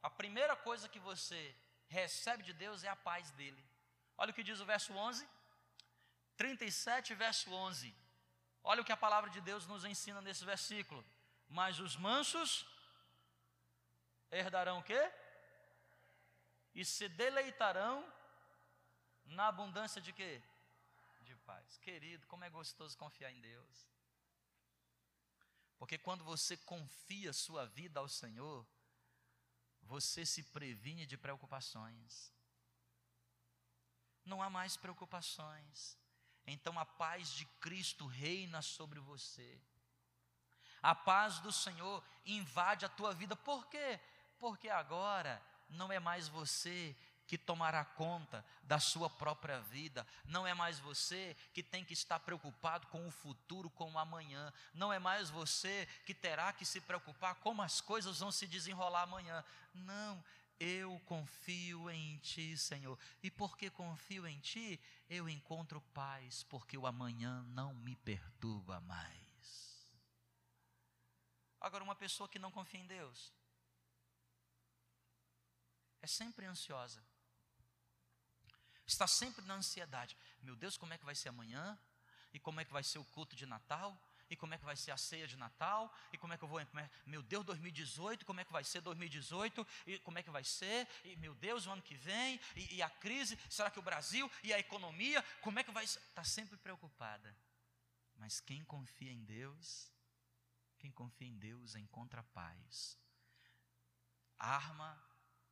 a 0.02 0.11
primeira 0.11 0.54
coisa 0.56 0.88
que 0.88 0.99
você 0.99 1.40
recebe 1.88 2.42
de 2.42 2.52
Deus 2.52 2.85
é 2.85 2.88
a 2.88 2.97
paz 2.97 3.30
dele. 3.33 3.64
Olha 4.18 4.30
o 4.30 4.35
que 4.35 4.42
diz 4.42 4.61
o 4.61 4.66
verso 4.66 4.92
11. 4.92 5.26
37, 6.37 7.14
verso 7.14 7.52
11. 7.52 7.94
Olha 8.62 8.83
o 8.83 8.85
que 8.85 8.92
a 8.92 8.97
palavra 8.97 9.30
de 9.30 9.40
Deus 9.40 9.66
nos 9.66 9.85
ensina 9.85 10.21
nesse 10.21 10.44
versículo. 10.44 11.04
Mas 11.49 11.78
os 11.78 11.97
mansos 11.97 12.66
herdarão 14.30 14.78
o 14.78 14.83
quê? 14.83 15.02
E 16.75 16.85
se 16.85 17.09
deleitarão 17.09 18.04
na 19.26 19.49
abundância 19.49 20.00
de 20.00 20.12
quê? 20.12 20.42
De 21.23 21.37
paz. 21.37 21.78
Querido, 21.78 22.26
como 22.26 22.44
é 22.44 22.50
gostoso 22.50 22.99
confiar 22.99 23.30
em 23.30 23.40
Deus. 23.40 23.93
Porque 25.85 25.99
quando 25.99 26.25
você 26.25 26.57
confia 26.57 27.31
sua 27.35 27.67
vida 27.67 28.00
ao 28.00 28.09
Senhor, 28.09 28.67
você 29.83 30.25
se 30.25 30.43
previne 30.45 31.05
de 31.05 31.14
preocupações. 31.14 32.33
Não 34.25 34.43
há 34.43 34.49
mais 34.49 34.79
preocupações. 34.79 35.99
Então 36.47 36.79
a 36.79 36.87
paz 36.87 37.29
de 37.35 37.45
Cristo 37.61 38.07
reina 38.07 38.62
sobre 38.62 38.99
você. 38.99 39.61
A 40.81 40.95
paz 40.95 41.38
do 41.41 41.53
Senhor 41.53 42.03
invade 42.25 42.87
a 42.87 42.88
tua 42.88 43.12
vida. 43.12 43.37
Por 43.37 43.67
quê? 43.67 44.00
Porque 44.38 44.71
agora 44.71 45.38
não 45.69 45.93
é 45.93 46.00
mais 46.00 46.29
você 46.29 46.97
que 47.26 47.38
tomará 47.38 47.85
conta 47.85 48.45
da 48.62 48.78
sua 48.78 49.09
própria 49.09 49.61
vida. 49.61 50.07
Não 50.25 50.47
é 50.47 50.54
mais 50.54 50.78
você 50.78 51.37
que 51.52 51.62
tem 51.62 51.85
que 51.85 51.93
estar 51.93 52.21
preocupado 52.21 52.87
com 52.88 53.07
o 53.07 53.11
futuro, 53.11 53.71
com 53.71 53.93
o 53.93 53.99
amanhã. 53.99 54.52
Não 54.73 54.93
é 54.93 54.99
mais 54.99 55.31
você 55.31 55.88
que 56.04 56.14
terá 56.14 56.52
que 56.52 56.64
se 56.64 56.81
preocupar 56.81 57.37
como 57.37 57.62
as 57.62 57.81
coisas 57.81 58.19
vão 58.19 58.31
se 58.31 58.47
desenrolar 58.47 59.02
amanhã. 59.02 59.45
Não, 59.73 60.23
eu 60.59 61.00
confio 61.07 61.90
em 61.90 62.19
Ti, 62.19 62.57
Senhor. 62.57 62.99
E 63.23 63.31
porque 63.31 63.71
confio 63.71 64.26
em 64.26 64.38
Ti, 64.40 64.81
eu 65.09 65.28
encontro 65.28 65.81
paz, 65.93 66.43
porque 66.45 66.76
o 66.76 66.87
amanhã 66.87 67.43
não 67.49 67.75
me 67.75 67.97
perturba 67.97 68.81
mais. 68.81 69.25
Agora, 71.61 71.83
uma 71.83 71.95
pessoa 71.95 72.28
que 72.28 72.38
não 72.38 72.50
confia 72.50 72.81
em 72.81 72.87
Deus, 72.87 73.33
é 76.02 76.07
sempre 76.07 76.45
ansiosa, 76.45 77.02
está 78.87 79.07
sempre 79.07 79.45
na 79.45 79.55
ansiedade. 79.55 80.17
Meu 80.43 80.57
Deus, 80.57 80.76
como 80.76 80.93
é 80.93 80.99
que 80.99 81.05
vai 81.05 81.14
ser 81.14 81.29
amanhã? 81.29 81.79
E 82.33 82.38
como 82.38 82.61
é 82.61 82.64
que 82.64 82.73
vai 82.73 82.83
ser 82.83 82.99
o 82.99 83.05
culto 83.05 83.37
de 83.37 83.47
Natal? 83.47 83.99
e 84.31 84.37
como 84.37 84.55
é 84.55 84.59
que 84.59 84.64
vai 84.64 84.76
ser 84.76 84.91
a 84.91 84.97
ceia 84.97 85.26
de 85.26 85.37
Natal, 85.37 85.93
e 86.12 86.19
como 86.19 86.33
é 86.33 86.38
que 86.38 86.45
eu 86.45 86.49
vou, 86.49 86.59
é, 86.59 86.67
meu 87.07 87.23
Deus, 87.23 87.45
2018, 87.45 88.25
como 88.25 88.41
é 88.41 88.45
que 88.45 88.53
vai 88.53 88.64
ser 88.64 88.81
2018, 88.81 89.67
e 89.87 89.99
como 90.00 90.19
é 90.19 90.23
que 90.23 90.31
vai 90.31 90.45
ser, 90.45 90.88
e 91.05 91.17
meu 91.17 91.35
Deus, 91.35 91.67
o 91.67 91.71
ano 91.71 91.83
que 91.83 91.95
vem, 91.95 92.41
e, 92.57 92.76
e 92.76 92.83
a 92.83 92.91
crise, 92.91 93.38
será 93.49 93.71
que 93.71 93.79
o 93.79 93.83
Brasil, 93.83 94.31
e 94.43 94.53
a 94.53 94.59
economia, 94.59 95.23
como 95.41 95.59
é 95.59 95.64
que 95.64 95.71
vai? 95.71 95.85
Está 95.85 96.25
sempre 96.25 96.57
preocupada. 96.57 97.37
Mas 98.17 98.41
quem 98.41 98.64
confia 98.64 99.12
em 99.12 99.25
Deus, 99.25 99.91
quem 100.79 100.91
confia 100.91 101.29
em 101.29 101.38
Deus 101.38 101.75
encontra 101.75 102.23
paz. 102.23 102.99
Arma 104.38 105.00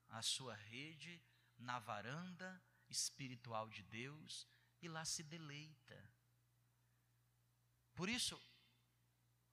a 0.09 0.23
sua 0.23 0.55
rede 0.55 1.23
na 1.57 1.79
varanda 1.79 2.63
espiritual 2.93 3.69
de 3.69 3.83
Deus 3.83 4.47
e 4.81 4.89
lá 4.89 5.05
se 5.05 5.23
deleita. 5.23 5.99
Por 7.95 8.09
isso, 8.09 8.41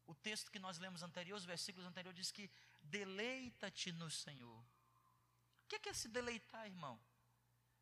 o 0.05 0.15
texto 0.15 0.51
que 0.51 0.59
nós 0.59 0.77
lemos 0.77 1.03
anterior, 1.03 1.37
os 1.37 1.45
versículos 1.45 1.87
anteriores, 1.87 2.17
diz 2.17 2.31
que 2.31 2.49
deleita-te 2.81 3.91
no 3.91 4.09
Senhor. 4.09 4.61
O 5.63 5.67
que 5.67 5.75
é, 5.75 5.91
é 5.91 5.93
se 5.93 6.09
deleitar, 6.09 6.65
irmão? 6.65 6.99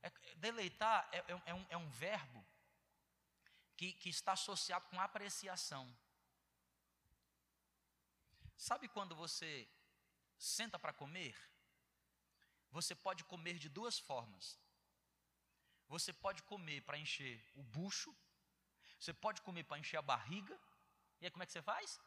É, 0.01 0.09
deleitar 0.35 1.09
é, 1.11 1.19
é, 1.19 1.41
é, 1.45 1.53
um, 1.53 1.65
é 1.69 1.77
um 1.77 1.89
verbo 1.89 2.45
que, 3.75 3.93
que 3.93 4.09
está 4.09 4.33
associado 4.33 4.85
com 4.89 4.99
apreciação. 4.99 5.85
Sabe 8.57 8.87
quando 8.87 9.15
você 9.15 9.69
senta 10.37 10.77
para 10.79 10.91
comer? 10.91 11.35
Você 12.71 12.93
pode 12.95 13.23
comer 13.23 13.57
de 13.57 13.69
duas 13.69 13.97
formas. 13.99 14.59
Você 15.87 16.11
pode 16.11 16.43
comer 16.43 16.81
para 16.81 16.97
encher 16.97 17.43
o 17.55 17.63
bucho, 17.63 18.15
você 18.99 19.13
pode 19.13 19.41
comer 19.41 19.63
para 19.63 19.79
encher 19.79 19.97
a 19.97 20.01
barriga, 20.01 20.59
e 21.21 21.25
aí 21.25 21.31
como 21.31 21.43
é 21.43 21.45
que 21.45 21.51
você 21.51 21.61
faz? 21.61 21.99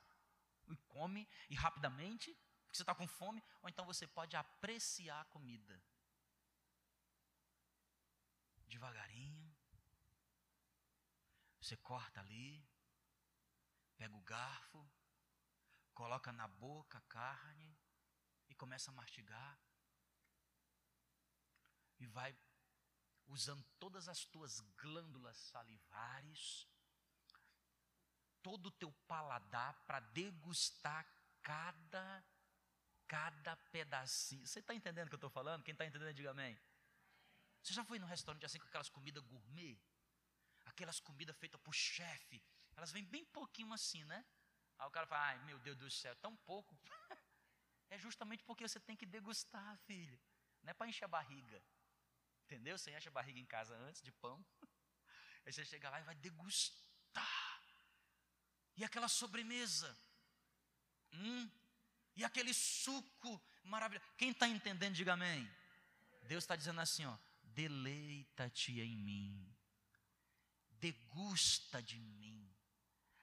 e 0.70 0.76
come 0.88 1.28
e 1.48 1.54
rapidamente, 1.54 2.32
porque 2.64 2.76
você 2.76 2.82
está 2.82 2.94
com 2.94 3.06
fome, 3.06 3.42
ou 3.62 3.68
então 3.68 3.84
você 3.84 4.06
pode 4.06 4.36
apreciar 4.36 5.20
a 5.20 5.24
comida. 5.26 5.82
Devagarinho. 8.68 9.50
Você 11.60 11.76
corta 11.76 12.20
ali, 12.20 12.66
pega 13.96 14.14
o 14.16 14.22
garfo, 14.22 14.88
coloca 15.92 16.32
na 16.32 16.48
boca 16.48 16.98
a 16.98 17.02
carne 17.02 17.76
e 18.48 18.54
começa 18.54 18.90
a 18.90 18.94
mastigar. 18.94 19.60
E 21.98 22.06
vai 22.06 22.34
usando 23.30 23.64
todas 23.78 24.08
as 24.08 24.24
tuas 24.24 24.60
glândulas 24.76 25.36
salivares 25.36 26.68
todo 28.42 28.66
o 28.66 28.70
teu 28.70 28.90
paladar 29.06 29.74
para 29.86 30.00
degustar 30.00 31.06
cada 31.42 32.24
cada 33.06 33.56
pedacinho. 33.72 34.46
Você 34.46 34.60
está 34.60 34.72
entendendo 34.72 35.06
o 35.06 35.10
que 35.10 35.14
eu 35.14 35.24
estou 35.24 35.30
falando? 35.30 35.64
Quem 35.64 35.72
está 35.72 35.84
entendendo, 35.84 36.14
diga 36.14 36.30
amém. 36.30 36.56
Você 37.60 37.74
já 37.74 37.84
foi 37.84 37.98
num 37.98 38.06
restaurante 38.06 38.46
assim 38.46 38.58
com 38.60 38.66
aquelas 38.66 38.88
comidas 38.88 39.24
gourmet? 39.24 39.76
Aquelas 40.64 41.00
comidas 41.00 41.36
feitas 41.36 41.60
por 41.60 41.74
chefe. 41.74 42.40
Elas 42.76 42.92
vêm 42.92 43.04
bem 43.04 43.24
pouquinho 43.24 43.72
assim, 43.72 44.04
né? 44.04 44.24
Aí 44.78 44.86
o 44.86 44.90
cara 44.92 45.08
fala, 45.08 45.26
ai 45.26 45.38
meu 45.40 45.58
Deus 45.58 45.76
do 45.76 45.90
céu, 45.90 46.14
tão 46.16 46.36
pouco. 46.36 46.78
é 47.90 47.98
justamente 47.98 48.44
porque 48.44 48.66
você 48.66 48.78
tem 48.78 48.96
que 48.96 49.04
degustar, 49.04 49.76
filho. 49.78 50.18
Não 50.62 50.70
é 50.70 50.74
para 50.74 50.86
encher 50.86 51.06
a 51.06 51.08
barriga. 51.08 51.60
Entendeu? 52.50 52.76
Você 52.76 52.90
enche 52.90 53.08
a 53.08 53.12
barriga 53.12 53.38
em 53.38 53.46
casa 53.46 53.76
antes 53.76 54.02
de 54.02 54.10
pão. 54.10 54.44
Aí 55.46 55.52
você 55.52 55.64
chega 55.64 55.88
lá 55.88 56.00
e 56.00 56.04
vai 56.04 56.16
degustar 56.16 56.90
e 58.80 58.84
aquela 58.84 59.08
sobremesa, 59.08 59.94
hum, 61.12 61.50
e 62.16 62.24
aquele 62.24 62.54
suco 62.54 63.38
maravilhoso. 63.62 64.06
Quem 64.16 64.30
está 64.30 64.48
entendendo, 64.48 64.94
diga 64.94 65.12
amém. 65.12 65.46
Deus 66.22 66.44
está 66.44 66.56
dizendo 66.56 66.80
assim: 66.80 67.04
ó, 67.04 67.14
deleita-te 67.42 68.80
em 68.80 68.96
mim. 68.96 69.54
degusta 70.80 71.82
de 71.82 71.98
mim. 71.98 72.50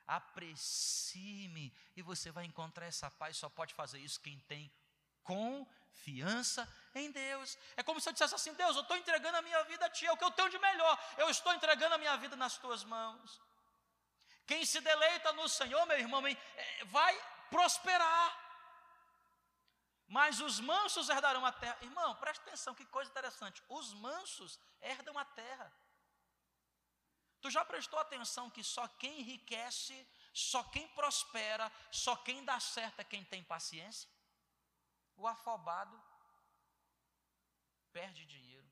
Aprecie-me 0.05 1.74
e 1.96 2.03
você 2.03 2.29
vai 2.29 2.46
encontrar 2.46 2.86
essa 2.86 3.10
paz. 3.10 3.36
Só 3.36 3.50
pode 3.50 3.74
fazer 3.74 3.98
isso 3.98 4.22
quem 4.22 4.39
tem 4.41 4.72
confiança 5.98 6.68
em 6.96 7.12
Deus. 7.12 7.58
É 7.75 7.84
como 7.84 8.00
se 8.00 8.08
eu 8.10 8.13
dissesse 8.13 8.36
assim: 8.36 8.54
Deus, 8.54 8.75
eu 8.75 8.82
estou 8.82 8.98
entregando 8.98 9.38
a 9.38 9.42
minha 9.42 9.63
vida 9.63 9.86
a 9.86 9.89
Ti, 9.89 10.06
é 10.06 10.12
o 10.12 10.18
que 10.18 10.24
eu 10.24 10.32
tenho 10.32 10.50
de 10.50 10.60
melhor. 10.60 10.98
Eu 11.18 11.30
estou 11.30 11.54
entregando 11.54 11.96
a 11.96 11.98
minha 11.98 12.16
vida 12.18 12.36
nas 12.36 12.58
Tuas 12.58 12.84
mãos. 12.84 13.42
Quem 14.46 14.66
se 14.66 14.80
deleita 14.80 15.34
no 15.34 15.50
Senhor, 15.50 15.86
meu 15.86 16.00
irmão, 16.00 16.25
é, 16.25 16.86
vai 16.86 17.13
prosperar. 17.50 18.46
Mas 20.08 20.39
os 20.39 20.60
mansos 20.62 21.10
herdarão 21.10 21.46
a 21.46 21.51
terra. 21.51 21.77
Irmão, 21.82 22.16
preste 22.16 22.42
atenção, 22.42 22.74
que 22.74 22.86
coisa 22.86 23.12
interessante. 23.12 23.62
Os 23.68 23.94
mansos 23.94 24.58
herdam 24.82 25.18
a 25.18 25.25
terra. 25.25 25.74
Tu 27.42 27.51
já 27.51 27.63
prestou 27.66 28.00
atenção 28.00 28.50
que 28.50 28.63
só 28.63 28.88
quem 28.88 29.20
enriquece, 29.20 30.08
só 30.34 30.63
quem 30.63 30.88
prospera, 30.89 31.70
só 31.92 32.16
quem 32.16 32.44
dá 32.46 32.60
certo 32.60 33.01
é 33.01 33.04
quem 33.04 33.24
tem 33.25 33.44
paciência? 33.44 34.10
O 35.18 35.28
afobado 35.28 36.02
perde 37.92 38.26
dinheiro. 38.26 38.68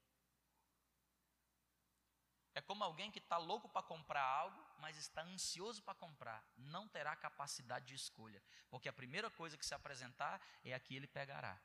É 2.54 2.62
como 2.62 2.84
alguém 2.84 3.12
que 3.12 3.20
está 3.20 3.38
louco 3.38 3.68
para 3.68 3.84
comprar 3.84 4.24
algo, 4.24 4.66
mas 4.80 4.96
está 4.96 5.22
ansioso 5.24 5.84
para 5.84 5.94
comprar. 5.94 6.42
Não 6.56 6.88
terá 6.88 7.14
capacidade 7.14 7.88
de 7.88 7.96
escolha, 7.96 8.42
porque 8.70 8.88
a 8.88 8.94
primeira 8.94 9.30
coisa 9.30 9.58
que 9.58 9.66
se 9.66 9.76
apresentar 9.76 10.40
é 10.64 10.74
a 10.74 10.80
que 10.80 10.96
ele 10.96 11.08
pegará. 11.08 11.60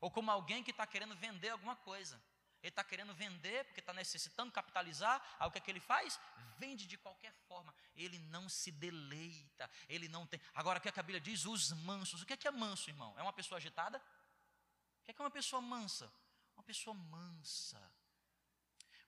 Ou 0.00 0.10
como 0.10 0.30
alguém 0.30 0.62
que 0.62 0.70
está 0.70 0.86
querendo 0.86 1.16
vender 1.16 1.48
alguma 1.48 1.74
coisa. 1.74 2.22
Ele 2.62 2.68
está 2.68 2.84
querendo 2.84 3.12
vender 3.12 3.64
porque 3.64 3.80
está 3.80 3.92
necessitando 3.92 4.52
capitalizar. 4.52 5.20
Aí 5.38 5.48
o 5.48 5.50
que 5.50 5.58
é 5.58 5.60
que 5.60 5.70
ele 5.70 5.80
faz? 5.80 6.18
Vende 6.58 6.86
de 6.86 6.96
qualquer 6.96 7.32
forma. 7.48 7.74
Ele 7.96 8.18
não 8.30 8.48
se 8.48 8.70
deleita. 8.70 9.68
Ele 9.88 10.08
não 10.08 10.26
tem. 10.26 10.40
Agora, 10.54 10.78
o 10.78 10.82
que, 10.82 10.88
é 10.88 10.92
que 10.92 11.00
a 11.00 11.02
Bíblia 11.02 11.20
diz? 11.20 11.44
Os 11.44 11.72
mansos. 11.72 12.22
O 12.22 12.26
que 12.26 12.34
é, 12.34 12.36
que 12.36 12.46
é 12.46 12.52
manso, 12.52 12.88
irmão? 12.88 13.14
É 13.18 13.22
uma 13.22 13.32
pessoa 13.32 13.58
agitada? 13.58 13.98
O 13.98 15.04
que 15.04 15.10
é, 15.10 15.14
que 15.14 15.20
é 15.20 15.24
uma 15.24 15.30
pessoa 15.30 15.60
mansa? 15.60 16.12
Uma 16.54 16.62
pessoa 16.62 16.94
mansa. 16.94 17.82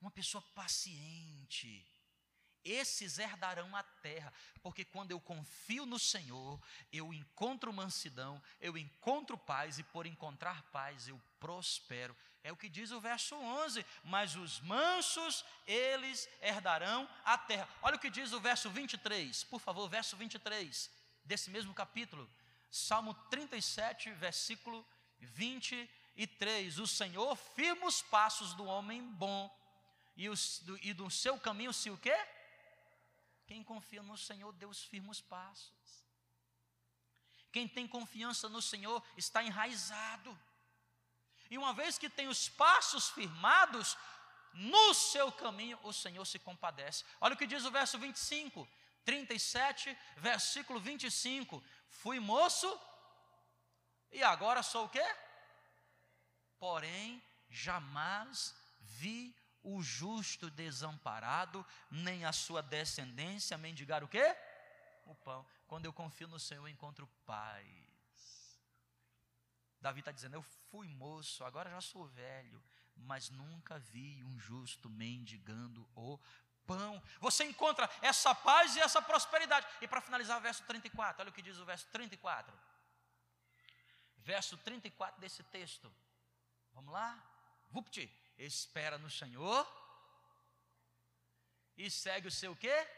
Uma 0.00 0.10
pessoa 0.10 0.42
paciente 0.54 1.86
esses 2.64 3.18
herdarão 3.18 3.76
a 3.76 3.82
terra, 3.82 4.32
porque 4.62 4.84
quando 4.84 5.10
eu 5.10 5.20
confio 5.20 5.84
no 5.84 5.98
Senhor, 5.98 6.58
eu 6.90 7.12
encontro 7.12 7.72
mansidão, 7.72 8.42
eu 8.60 8.78
encontro 8.78 9.36
paz, 9.36 9.78
e 9.78 9.82
por 9.82 10.06
encontrar 10.06 10.62
paz 10.70 11.06
eu 11.06 11.20
prospero. 11.44 12.16
É 12.42 12.50
o 12.50 12.56
que 12.56 12.70
diz 12.70 12.90
o 12.90 13.00
verso 13.00 13.34
11: 13.36 13.84
Mas 14.02 14.34
os 14.34 14.60
mansos, 14.60 15.44
eles 15.66 16.26
herdarão 16.40 17.06
a 17.22 17.36
terra. 17.36 17.68
Olha 17.82 17.96
o 17.96 17.98
que 17.98 18.08
diz 18.08 18.32
o 18.32 18.40
verso 18.40 18.70
23, 18.70 19.44
por 19.44 19.60
favor, 19.60 19.86
verso 19.88 20.16
23, 20.16 20.90
desse 21.22 21.50
mesmo 21.50 21.74
capítulo, 21.74 22.30
Salmo 22.70 23.12
37, 23.28 24.10
versículo 24.12 24.86
23. 25.18 26.78
O 26.78 26.86
Senhor 26.86 27.36
firma 27.36 27.86
os 27.86 28.00
passos 28.00 28.54
do 28.54 28.64
homem 28.64 29.02
bom, 29.02 29.54
e, 30.16 30.30
os, 30.30 30.60
do, 30.60 30.78
e 30.78 30.94
do 30.94 31.10
seu 31.10 31.38
caminho 31.38 31.74
se 31.74 31.90
o 31.90 31.98
quê? 31.98 32.16
Quem 33.46 33.62
confia 33.62 34.02
no 34.02 34.16
Senhor, 34.16 34.50
Deus 34.54 34.82
firma 34.82 35.10
os 35.10 35.20
passos. 35.20 36.04
Quem 37.52 37.68
tem 37.68 37.86
confiança 37.86 38.48
no 38.48 38.62
Senhor 38.62 39.02
está 39.14 39.42
enraizado. 39.42 40.36
E 41.54 41.58
uma 41.58 41.72
vez 41.72 41.96
que 41.96 42.10
tem 42.10 42.26
os 42.26 42.48
passos 42.48 43.10
firmados, 43.10 43.96
no 44.54 44.92
seu 44.92 45.30
caminho 45.30 45.78
o 45.84 45.92
Senhor 45.92 46.24
se 46.24 46.36
compadece. 46.36 47.04
Olha 47.20 47.34
o 47.34 47.36
que 47.36 47.46
diz 47.46 47.64
o 47.64 47.70
verso 47.70 47.96
25, 47.96 48.68
37, 49.04 49.96
versículo 50.16 50.80
25. 50.80 51.62
Fui 51.86 52.18
moço 52.18 52.68
e 54.10 54.20
agora 54.24 54.64
sou 54.64 54.86
o 54.86 54.88
quê? 54.88 55.06
Porém, 56.58 57.22
jamais 57.48 58.52
vi 58.80 59.32
o 59.62 59.80
justo 59.80 60.50
desamparado, 60.50 61.64
nem 61.88 62.24
a 62.24 62.32
sua 62.32 62.62
descendência 62.62 63.56
mendigar 63.56 64.02
o 64.02 64.08
quê? 64.08 64.36
O 65.06 65.14
pão. 65.14 65.46
Quando 65.68 65.84
eu 65.84 65.92
confio 65.92 66.26
no 66.26 66.40
Senhor, 66.40 66.62
eu 66.62 66.68
encontro 66.68 67.06
paz. 67.24 67.83
Davi 69.84 70.00
está 70.00 70.10
dizendo: 70.10 70.34
Eu 70.34 70.42
fui 70.70 70.88
moço, 70.94 71.44
agora 71.44 71.68
já 71.68 71.80
sou 71.82 72.06
velho, 72.06 72.62
mas 72.96 73.28
nunca 73.28 73.78
vi 73.78 74.24
um 74.24 74.38
justo 74.38 74.88
mendigando 74.88 75.86
o 75.94 76.18
pão. 76.66 77.02
Você 77.20 77.44
encontra 77.44 77.90
essa 78.00 78.34
paz 78.34 78.74
e 78.76 78.80
essa 78.80 79.02
prosperidade. 79.02 79.66
E 79.82 79.86
para 79.86 80.00
finalizar, 80.00 80.40
verso 80.40 80.64
34, 80.64 81.20
olha 81.20 81.28
o 81.28 81.34
que 81.34 81.42
diz 81.42 81.58
o 81.58 81.66
verso 81.66 81.86
34. 81.88 82.58
Verso 84.16 84.56
34 84.56 85.20
desse 85.20 85.42
texto. 85.44 85.94
Vamos 86.72 86.90
lá? 86.90 87.22
Vupti 87.68 88.10
espera 88.38 88.96
no 88.96 89.10
Senhor 89.10 89.62
e 91.76 91.90
segue 91.90 92.28
o 92.28 92.32
seu 92.32 92.56
quê? 92.56 92.88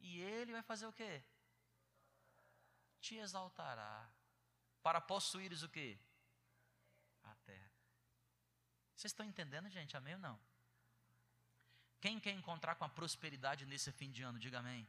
E 0.00 0.20
ele 0.20 0.52
vai 0.52 0.62
fazer 0.62 0.86
o 0.86 0.92
quê? 0.92 1.22
Te 3.00 3.16
exaltará 3.16 4.19
para 4.82 5.00
possuíres 5.00 5.62
o 5.62 5.68
quê? 5.68 5.98
A 7.24 7.34
terra. 7.46 7.70
Vocês 8.94 9.12
estão 9.12 9.24
entendendo, 9.26 9.68
gente? 9.68 9.96
Amém 9.96 10.14
ou 10.14 10.20
não? 10.20 10.40
Quem 12.00 12.18
quer 12.18 12.32
encontrar 12.32 12.74
com 12.76 12.84
a 12.84 12.88
prosperidade 12.88 13.66
nesse 13.66 13.92
fim 13.92 14.10
de 14.10 14.22
ano? 14.22 14.38
Diga 14.38 14.58
amém. 14.58 14.86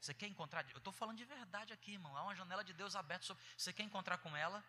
Você 0.00 0.14
quer 0.14 0.28
encontrar? 0.28 0.68
Eu 0.70 0.78
estou 0.78 0.92
falando 0.92 1.18
de 1.18 1.24
verdade 1.24 1.72
aqui, 1.72 1.92
irmão. 1.92 2.16
Há 2.16 2.22
uma 2.22 2.34
janela 2.34 2.62
de 2.62 2.72
Deus 2.72 2.94
aberta. 2.94 3.26
Sobre... 3.26 3.42
Você 3.56 3.72
quer 3.72 3.82
encontrar 3.82 4.18
com 4.18 4.36
ela? 4.36 4.64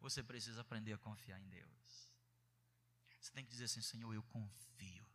Você 0.00 0.22
precisa 0.22 0.62
aprender 0.62 0.94
a 0.94 0.98
confiar 0.98 1.38
em 1.38 1.48
Deus. 1.48 2.10
Você 3.20 3.30
tem 3.32 3.44
que 3.44 3.50
dizer 3.50 3.66
assim: 3.66 3.82
Senhor, 3.82 4.12
eu 4.14 4.22
confio. 4.24 5.06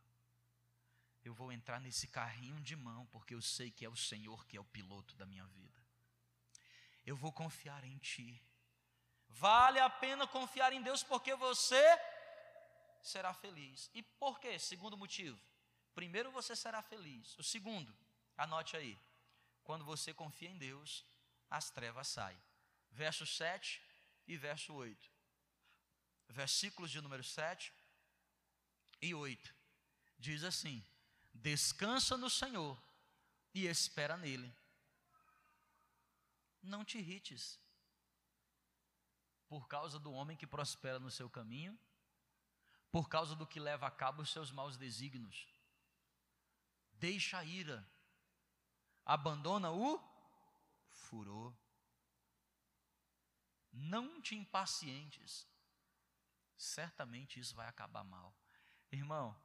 Eu 1.23 1.33
vou 1.33 1.51
entrar 1.51 1.81
nesse 1.81 2.07
carrinho 2.07 2.61
de 2.61 2.75
mão, 2.75 3.05
porque 3.07 3.33
eu 3.33 3.41
sei 3.41 3.69
que 3.71 3.83
é 3.83 3.89
o 3.89 3.95
Senhor 3.95 4.45
que 4.45 4.55
é 4.55 4.61
o 4.61 4.65
piloto 4.65 5.15
da 5.15 5.25
minha 5.25 5.45
vida. 5.47 5.76
Eu 7.07 7.15
vou 7.15 7.31
confiar 7.31 7.85
em 7.85 7.97
Ti. 7.99 8.29
Vale 9.29 9.79
a 9.79 9.89
pena 9.89 10.27
confiar 10.27 10.73
em 10.73 10.81
Deus, 10.81 11.03
porque 11.03 11.33
você 11.35 11.81
será 13.01 13.33
feliz. 13.33 13.89
E 13.93 14.03
por 14.03 14.39
quê? 14.41 14.59
Segundo 14.59 14.97
motivo. 14.97 15.39
Primeiro, 15.95 16.29
você 16.31 16.53
será 16.53 16.81
feliz. 16.81 17.37
O 17.39 17.43
segundo, 17.43 17.95
anote 18.35 18.75
aí. 18.75 18.99
Quando 19.63 19.85
você 19.85 20.13
confia 20.13 20.49
em 20.49 20.57
Deus, 20.57 21.05
as 21.49 21.69
trevas 21.69 22.09
saem. 22.09 22.37
Verso 22.91 23.25
7 23.25 23.81
e 24.27 24.35
verso 24.35 24.73
8. 24.73 25.09
Versículos 26.27 26.91
de 26.91 26.99
número 26.99 27.23
7 27.23 27.73
e 29.01 29.15
8. 29.15 29.55
Diz 30.19 30.43
assim: 30.43 30.83
Descansa 31.33 32.17
no 32.17 32.29
Senhor 32.29 32.77
e 33.53 33.65
espera 33.65 34.17
nele. 34.17 34.53
Não 36.61 36.83
te 36.83 36.97
irrites 36.97 37.59
por 39.47 39.67
causa 39.67 39.97
do 39.99 40.11
homem 40.11 40.35
que 40.35 40.45
prospera 40.45 40.99
no 40.99 41.09
seu 41.09 41.29
caminho, 41.29 41.77
por 42.91 43.07
causa 43.07 43.35
do 43.35 43.47
que 43.47 43.59
leva 43.59 43.87
a 43.87 43.91
cabo 43.91 44.21
os 44.21 44.31
seus 44.31 44.51
maus 44.51 44.77
desígnios. 44.77 45.47
Deixa 46.93 47.37
a 47.37 47.45
ira, 47.45 47.87
abandona 49.05 49.71
o 49.71 50.01
furor. 50.89 51.55
Não 53.71 54.21
te 54.21 54.35
impacientes, 54.35 55.47
certamente 56.57 57.39
isso 57.39 57.55
vai 57.55 57.67
acabar 57.67 58.03
mal. 58.03 58.35
Irmão, 58.91 59.39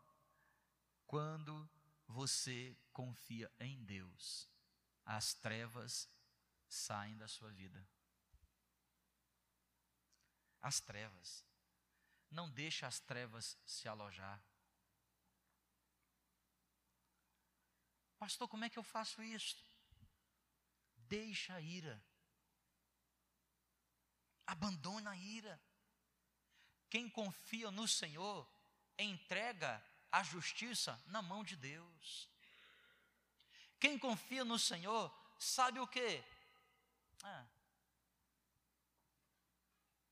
quando 1.07 1.69
você 2.07 2.77
confia 2.93 3.53
em 3.61 3.85
Deus, 3.85 4.49
as 5.05 5.35
trevas 5.35 6.09
saem 6.73 7.17
da 7.19 7.29
sua 7.29 7.51
vida. 7.51 7.87
As 10.61 10.81
trevas. 10.81 11.45
Não 12.31 12.49
deixa 12.49 12.87
as 12.87 12.99
trevas 12.99 13.59
se 13.67 13.87
alojar. 13.87 14.43
Pastor, 18.19 18.49
como 18.49 18.65
é 18.65 18.71
que 18.71 18.79
eu 18.79 18.83
faço 18.83 19.23
isso? 19.23 19.63
Deixa 20.97 21.55
a 21.55 21.61
ira. 21.61 22.03
Abandona 24.47 25.11
a 25.11 25.17
ira. 25.17 25.61
Quem 26.89 27.11
confia 27.11 27.71
no 27.71 27.87
Senhor 27.87 28.51
entrega 28.99 29.85
a 30.11 30.23
justiça 30.23 30.99
na 31.07 31.21
mão 31.21 31.45
de 31.45 31.57
Deus. 31.57 32.31
Quem 33.79 33.99
confia 33.99 34.45
no 34.45 34.59
Senhor 34.59 35.13
sabe 35.39 35.79
o 35.81 35.87
que? 35.87 36.32
Ah, 37.23 37.47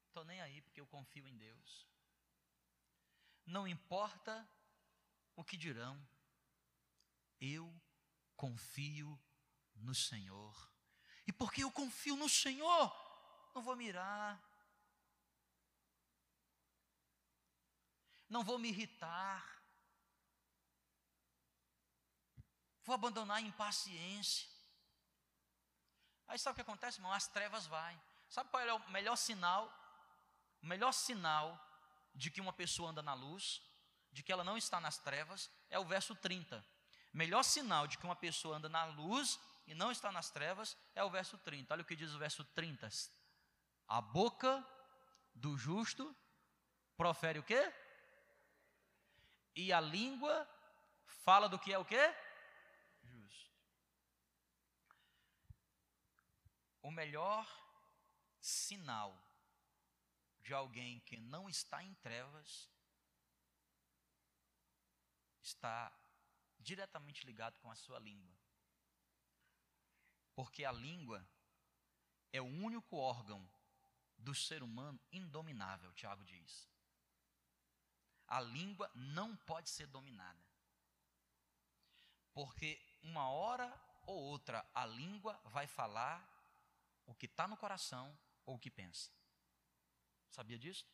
estou 0.07 0.25
nem 0.25 0.40
aí 0.40 0.62
porque 0.62 0.81
eu 0.81 0.87
confio 0.87 1.27
em 1.27 1.37
Deus. 1.37 1.88
Não 3.44 3.66
importa 3.66 4.49
o 5.35 5.44
que 5.44 5.57
dirão? 5.57 6.01
Eu 7.40 7.75
confio 8.37 9.18
no 9.75 9.94
Senhor. 9.94 10.70
E 11.27 11.33
porque 11.33 11.64
eu 11.64 11.73
confio 11.73 12.16
no 12.16 12.29
Senhor, 12.29 12.92
não 13.55 13.62
vou 13.62 13.77
mirar, 13.77 14.40
não 18.29 18.44
vou 18.44 18.59
me 18.59 18.68
irritar, 18.68 19.62
vou 22.85 22.94
abandonar 22.94 23.38
a 23.38 23.42
impaciência. 23.42 24.60
Aí 26.30 26.38
sabe 26.38 26.52
o 26.52 26.54
que 26.54 26.60
acontece, 26.62 26.98
irmão? 26.98 27.12
As 27.12 27.26
trevas 27.26 27.66
vai. 27.66 28.00
Sabe 28.28 28.48
qual 28.50 28.62
é 28.62 28.72
o 28.72 28.90
melhor 28.90 29.16
sinal? 29.16 29.68
O 30.62 30.66
melhor 30.66 30.92
sinal 30.92 31.58
de 32.14 32.30
que 32.30 32.40
uma 32.40 32.52
pessoa 32.52 32.90
anda 32.90 33.02
na 33.02 33.14
luz, 33.14 33.60
de 34.12 34.22
que 34.22 34.30
ela 34.30 34.44
não 34.44 34.56
está 34.56 34.80
nas 34.80 34.96
trevas, 34.96 35.50
é 35.68 35.76
o 35.76 35.84
verso 35.84 36.14
30. 36.14 36.64
Melhor 37.12 37.42
sinal 37.42 37.88
de 37.88 37.98
que 37.98 38.04
uma 38.04 38.14
pessoa 38.14 38.56
anda 38.58 38.68
na 38.68 38.84
luz 38.84 39.40
e 39.66 39.74
não 39.74 39.90
está 39.90 40.12
nas 40.12 40.30
trevas 40.30 40.76
é 40.94 41.02
o 41.02 41.10
verso 41.10 41.36
30. 41.38 41.74
Olha 41.74 41.82
o 41.82 41.84
que 41.84 41.96
diz 41.96 42.12
o 42.14 42.18
verso 42.18 42.44
30. 42.44 42.88
A 43.88 44.00
boca 44.00 44.64
do 45.34 45.58
justo 45.58 46.14
profere 46.96 47.40
o 47.40 47.42
quê? 47.42 47.74
E 49.56 49.72
a 49.72 49.80
língua 49.80 50.48
fala 51.24 51.48
do 51.48 51.58
que 51.58 51.72
é 51.72 51.78
o 51.78 51.84
quê? 51.84 52.14
Justo. 53.02 53.50
O 56.82 56.90
melhor 56.90 57.46
sinal 58.40 59.18
de 60.40 60.54
alguém 60.54 61.00
que 61.00 61.16
não 61.16 61.48
está 61.48 61.82
em 61.82 61.94
trevas 61.96 62.68
está 65.42 65.92
diretamente 66.58 67.26
ligado 67.26 67.58
com 67.60 67.70
a 67.70 67.74
sua 67.74 67.98
língua. 67.98 68.38
Porque 70.34 70.64
a 70.64 70.72
língua 70.72 71.26
é 72.32 72.40
o 72.40 72.46
único 72.46 72.96
órgão 72.96 73.48
do 74.16 74.34
ser 74.34 74.62
humano 74.62 75.00
indominável, 75.12 75.92
Tiago 75.92 76.24
diz. 76.24 76.68
A 78.26 78.40
língua 78.40 78.90
não 78.94 79.36
pode 79.36 79.68
ser 79.68 79.86
dominada. 79.86 80.46
Porque 82.32 82.80
uma 83.02 83.28
hora 83.28 83.68
ou 84.06 84.16
outra 84.16 84.64
a 84.74 84.86
língua 84.86 85.40
vai 85.44 85.66
falar 85.66 86.29
o 87.11 87.14
que 87.14 87.27
está 87.27 87.49
no 87.49 87.57
coração 87.57 88.16
ou 88.46 88.55
o 88.55 88.59
que 88.59 88.70
pensa. 88.70 89.11
Sabia 90.31 90.57
disso? 90.57 90.87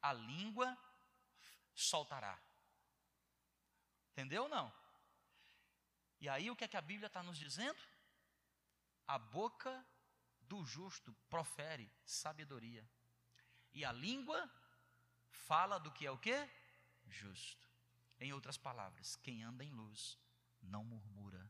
A 0.00 0.14
língua 0.14 0.76
soltará. 1.74 2.40
Entendeu 4.12 4.44
ou 4.44 4.48
não? 4.48 4.72
E 6.20 6.28
aí 6.28 6.50
o 6.50 6.56
que 6.56 6.64
é 6.64 6.68
que 6.68 6.76
a 6.76 6.80
Bíblia 6.80 7.06
está 7.06 7.22
nos 7.22 7.36
dizendo? 7.36 7.78
A 9.06 9.18
boca 9.18 9.86
do 10.40 10.64
justo 10.64 11.14
profere 11.28 11.92
sabedoria. 12.04 12.88
E 13.74 13.84
a 13.84 13.92
língua 13.92 14.50
fala 15.30 15.78
do 15.78 15.92
que 15.92 16.06
é 16.06 16.10
o 16.10 16.18
que? 16.18 16.48
Justo. 17.06 17.68
Em 18.18 18.32
outras 18.32 18.56
palavras, 18.56 19.16
quem 19.16 19.42
anda 19.42 19.62
em 19.62 19.70
luz 19.70 20.18
não 20.62 20.82
murmura. 20.82 21.48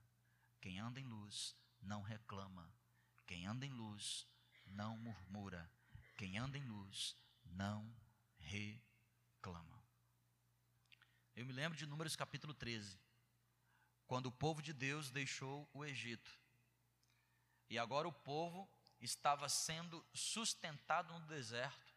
Quem 0.61 0.81
anda 0.81 0.98
em 1.01 1.07
luz 1.07 1.57
não 1.81 2.03
reclama. 2.03 2.77
Quem 3.28 3.46
anda 3.46 3.66
em 3.66 3.70
luz 3.70 4.26
não 4.64 4.96
murmura. 4.96 5.70
Quem 6.16 6.38
anda 6.38 6.56
em 6.56 6.64
luz 6.64 7.14
não 7.44 7.94
reclama. 8.38 9.84
Eu 11.36 11.44
me 11.44 11.52
lembro 11.52 11.76
de 11.76 11.86
Números 11.86 12.16
capítulo 12.16 12.54
13, 12.54 12.98
quando 14.06 14.26
o 14.26 14.32
povo 14.32 14.62
de 14.62 14.72
Deus 14.72 15.10
deixou 15.10 15.68
o 15.74 15.84
Egito. 15.84 16.40
E 17.68 17.78
agora 17.78 18.08
o 18.08 18.12
povo 18.12 18.66
estava 18.98 19.46
sendo 19.46 20.02
sustentado 20.14 21.12
no 21.12 21.26
deserto, 21.26 21.94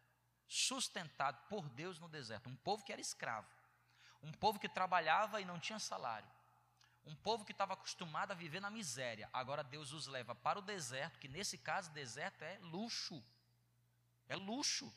sustentado 0.49 1.47
por 1.47 1.69
Deus 1.69 1.97
no 1.97 2.09
deserto. 2.09 2.49
Um 2.49 2.57
povo 2.57 2.83
que 2.83 2.91
era 2.91 2.99
escravo, 2.99 3.47
um 4.21 4.33
povo 4.33 4.59
que 4.59 4.67
trabalhava 4.67 5.39
e 5.39 5.45
não 5.45 5.61
tinha 5.61 5.79
salário, 5.79 6.29
um 7.05 7.15
povo 7.15 7.43
que 7.45 7.51
estava 7.51 7.73
acostumado 7.73 8.31
a 8.31 8.35
viver 8.35 8.59
na 8.59 8.69
miséria. 8.69 9.29
Agora 9.33 9.63
Deus 9.63 9.91
os 9.91 10.07
leva 10.07 10.35
para 10.35 10.59
o 10.59 10.61
deserto, 10.61 11.19
que 11.19 11.27
nesse 11.27 11.57
caso, 11.57 11.91
deserto 11.91 12.43
é 12.43 12.57
luxo. 12.59 13.23
É 14.27 14.35
luxo. 14.35 14.93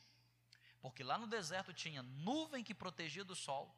Porque 0.80 1.02
lá 1.02 1.16
no 1.16 1.26
deserto 1.26 1.72
tinha 1.72 2.02
nuvem 2.02 2.62
que 2.62 2.74
protegia 2.74 3.24
do 3.24 3.34
sol, 3.34 3.74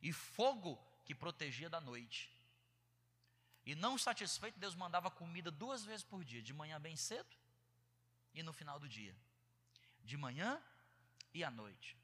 e 0.00 0.12
fogo 0.12 0.82
que 1.04 1.14
protegia 1.14 1.68
da 1.68 1.80
noite. 1.80 2.30
E 3.66 3.74
não 3.74 3.96
satisfeito, 3.96 4.58
Deus 4.58 4.74
mandava 4.74 5.10
comida 5.10 5.50
duas 5.50 5.84
vezes 5.84 6.04
por 6.04 6.24
dia, 6.24 6.42
de 6.42 6.52
manhã 6.52 6.80
bem 6.80 6.96
cedo 6.96 7.34
e 8.34 8.42
no 8.42 8.52
final 8.52 8.78
do 8.78 8.88
dia. 8.88 9.16
De 10.02 10.16
manhã 10.16 10.62
e 11.32 11.42
à 11.42 11.50
noite. 11.50 11.96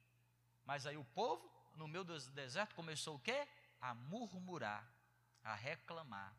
Mas 0.64 0.86
aí 0.86 0.96
o 0.96 1.04
povo, 1.04 1.50
no 1.74 1.86
meio 1.88 2.04
do 2.04 2.18
deserto, 2.30 2.74
começou 2.74 3.16
o 3.16 3.20
quê? 3.20 3.46
A 3.80 3.94
murmurar, 3.94 4.86
a 5.42 5.54
reclamar. 5.54 6.34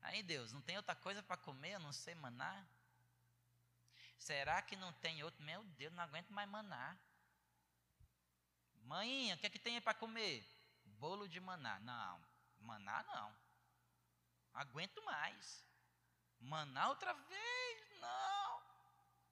Aí 0.00 0.22
Deus, 0.22 0.52
não 0.52 0.60
tem 0.60 0.76
outra 0.76 0.94
coisa 0.94 1.22
para 1.22 1.36
comer, 1.36 1.72
eu 1.72 1.80
não 1.80 1.92
sei 1.92 2.14
manar? 2.14 2.66
Será 4.18 4.60
que 4.62 4.76
não 4.76 4.92
tem 4.94 5.22
outro? 5.22 5.42
Meu 5.44 5.62
Deus, 5.64 5.92
não 5.92 6.02
aguento 6.02 6.30
mais 6.30 6.48
manar. 6.48 6.98
Mãinha, 8.82 9.34
o 9.34 9.38
que 9.38 9.46
é 9.46 9.50
que 9.50 9.58
tem 9.58 9.80
para 9.80 9.94
comer? 9.94 10.46
Bolo 10.84 11.28
de 11.28 11.40
maná. 11.40 11.78
Não, 11.80 12.24
maná 12.60 13.02
não. 13.04 13.36
Aguento 14.54 15.02
mais. 15.04 15.64
Maná 16.40 16.88
outra 16.88 17.12
vez? 17.12 18.00
Não. 18.00 18.62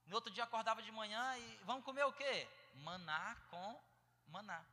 No 0.07 0.15
outro 0.17 0.31
dia 0.31 0.45
acordava 0.45 0.83
de 0.83 0.93
manhã 0.93 1.37
e 1.39 1.57
vamos 1.65 1.85
comer 1.85 2.05
o 2.05 2.13
quê? 2.13 2.49
Maná 2.75 3.35
com 3.51 3.83
maná. 4.29 4.65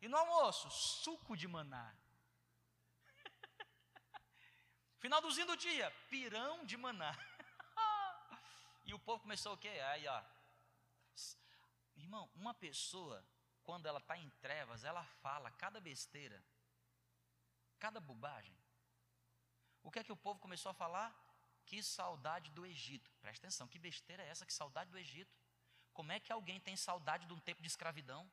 E 0.00 0.08
no 0.08 0.16
almoço, 0.16 0.70
suco 0.70 1.36
de 1.36 1.46
maná. 1.46 1.94
Finalzinho 4.98 5.46
do 5.46 5.56
dia, 5.56 5.90
pirão 6.08 6.64
de 6.64 6.76
maná. 6.76 7.14
e 8.84 8.94
o 8.94 8.98
povo 8.98 9.22
começou 9.22 9.54
o 9.54 9.58
quê? 9.58 9.68
Aí, 9.68 10.06
ó, 10.06 10.22
Irmão, 12.00 12.30
uma 12.34 12.54
pessoa, 12.54 13.24
quando 13.62 13.86
ela 13.86 13.98
está 13.98 14.16
em 14.16 14.28
trevas, 14.40 14.84
ela 14.84 15.04
fala 15.22 15.50
cada 15.52 15.80
besteira, 15.80 16.42
cada 17.78 18.00
bobagem. 18.00 18.56
O 19.82 19.90
que 19.90 19.98
é 19.98 20.04
que 20.04 20.12
o 20.12 20.16
povo 20.16 20.40
começou 20.40 20.70
a 20.70 20.74
falar? 20.74 21.14
Que 21.66 21.82
saudade 21.82 22.50
do 22.50 22.66
Egito. 22.66 23.10
Presta 23.20 23.46
atenção, 23.46 23.68
que 23.68 23.78
besteira 23.78 24.22
é 24.22 24.28
essa? 24.28 24.46
Que 24.46 24.52
saudade 24.52 24.90
do 24.90 24.98
Egito. 24.98 25.38
Como 25.92 26.10
é 26.10 26.18
que 26.18 26.32
alguém 26.32 26.58
tem 26.58 26.76
saudade 26.76 27.26
de 27.26 27.32
um 27.32 27.38
tempo 27.38 27.62
de 27.62 27.68
escravidão? 27.68 28.30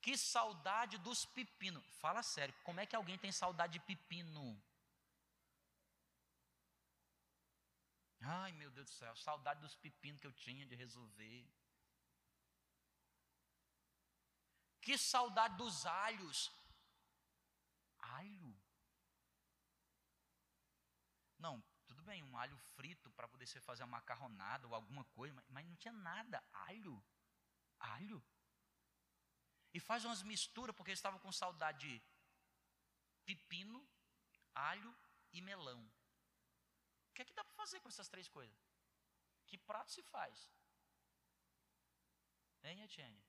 Que 0.00 0.16
saudade 0.16 0.96
dos 0.98 1.24
pepinos. 1.24 1.84
Fala 2.00 2.22
sério, 2.22 2.54
como 2.64 2.80
é 2.80 2.86
que 2.86 2.96
alguém 2.96 3.18
tem 3.18 3.32
saudade 3.32 3.74
de 3.74 3.80
pepino? 3.80 4.60
Ai, 8.20 8.52
meu 8.52 8.70
Deus 8.70 8.88
do 8.88 8.92
céu, 8.92 9.14
saudade 9.16 9.60
dos 9.60 9.74
pepinos 9.76 10.20
que 10.20 10.26
eu 10.26 10.32
tinha 10.32 10.66
de 10.66 10.74
resolver. 10.74 11.48
Que 14.80 14.96
saudade 14.96 15.56
dos 15.56 15.86
alhos. 15.86 16.50
Alho? 17.98 18.56
Não, 21.38 21.62
tudo 21.86 22.02
bem, 22.02 22.22
um 22.22 22.36
alho 22.36 22.56
frito 22.76 23.10
para 23.10 23.28
poder 23.28 23.46
você 23.46 23.60
fazer 23.60 23.82
uma 23.84 23.98
macarronada 23.98 24.66
ou 24.66 24.74
alguma 24.74 25.04
coisa, 25.06 25.34
mas, 25.34 25.44
mas 25.48 25.66
não 25.66 25.76
tinha 25.76 25.92
nada. 25.92 26.42
Alho? 26.52 27.02
Alho? 27.78 28.24
E 29.72 29.80
faz 29.80 30.04
umas 30.04 30.22
misturas, 30.22 30.74
porque 30.74 30.90
eles 30.90 30.98
estavam 30.98 31.20
com 31.20 31.30
saudade 31.30 31.86
de 31.88 32.02
pepino, 33.24 33.86
alho 34.54 34.94
e 35.32 35.40
melão 35.40 35.88
que 37.18 37.22
é 37.22 37.24
que 37.24 37.34
dá 37.34 37.42
para 37.42 37.52
fazer 37.54 37.80
com 37.80 37.88
essas 37.88 38.08
três 38.08 38.28
coisas? 38.28 38.56
Que 39.48 39.58
prato 39.58 39.90
se 39.90 40.02
faz? 40.02 40.52
Hein, 42.62 42.80
Etienne? 42.82 43.20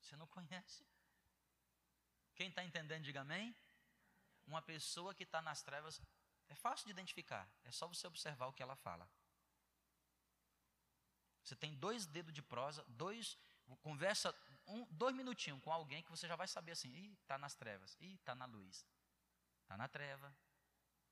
Você 0.00 0.16
não 0.16 0.26
conhece? 0.26 0.84
Quem 2.34 2.48
está 2.48 2.64
entendendo, 2.64 3.04
diga 3.04 3.20
amém. 3.20 3.54
Uma 4.44 4.60
pessoa 4.60 5.14
que 5.14 5.22
está 5.22 5.40
nas 5.40 5.62
trevas, 5.62 6.02
é 6.48 6.54
fácil 6.56 6.86
de 6.86 6.90
identificar, 6.90 7.48
é 7.62 7.70
só 7.70 7.86
você 7.86 8.08
observar 8.08 8.48
o 8.48 8.52
que 8.52 8.62
ela 8.62 8.74
fala. 8.74 9.08
Você 11.44 11.54
tem 11.54 11.76
dois 11.76 12.06
dedos 12.06 12.34
de 12.34 12.42
prosa, 12.42 12.84
dois, 12.88 13.38
conversa 13.82 14.32
um, 14.70 14.86
dois 14.90 15.14
minutinhos 15.14 15.60
com 15.60 15.72
alguém 15.72 16.02
que 16.02 16.10
você 16.10 16.26
já 16.28 16.36
vai 16.36 16.46
saber 16.46 16.72
assim, 16.72 16.88
ih, 16.88 17.12
está 17.14 17.36
nas 17.36 17.54
trevas, 17.54 17.96
ih, 18.00 18.14
está 18.14 18.34
na 18.34 18.46
luz. 18.46 18.86
Está 19.62 19.76
na 19.76 19.88
treva, 19.88 20.34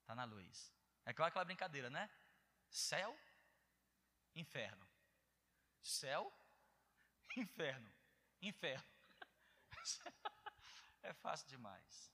está 0.00 0.14
na 0.14 0.24
luz. 0.24 0.72
É 1.04 1.12
claro 1.12 1.28
aquela 1.28 1.44
brincadeira, 1.44 1.90
né? 1.90 2.08
Céu, 2.70 3.18
inferno. 4.34 4.88
Céu, 5.82 6.32
inferno, 7.36 7.92
inferno. 8.40 8.86
É 11.00 11.12
fácil 11.14 11.48
demais. 11.48 12.12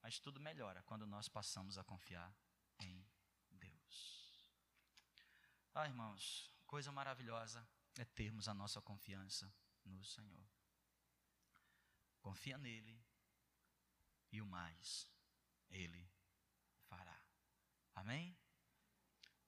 Mas 0.00 0.18
tudo 0.18 0.40
melhora 0.40 0.82
quando 0.84 1.06
nós 1.06 1.28
passamos 1.28 1.76
a 1.76 1.84
confiar 1.84 2.34
em 2.78 3.04
Deus. 3.50 4.32
Ah, 5.74 5.86
irmãos, 5.86 6.50
coisa 6.66 6.90
maravilhosa 6.90 7.66
é 7.98 8.04
termos 8.04 8.48
a 8.48 8.54
nossa 8.54 8.80
confiança 8.80 9.52
no 9.84 10.04
Senhor. 10.04 10.46
Confia 12.20 12.58
nele 12.58 13.02
e 14.32 14.40
o 14.40 14.46
mais 14.46 15.10
ele 15.70 16.10
fará. 16.88 17.20
Amém? 17.94 18.36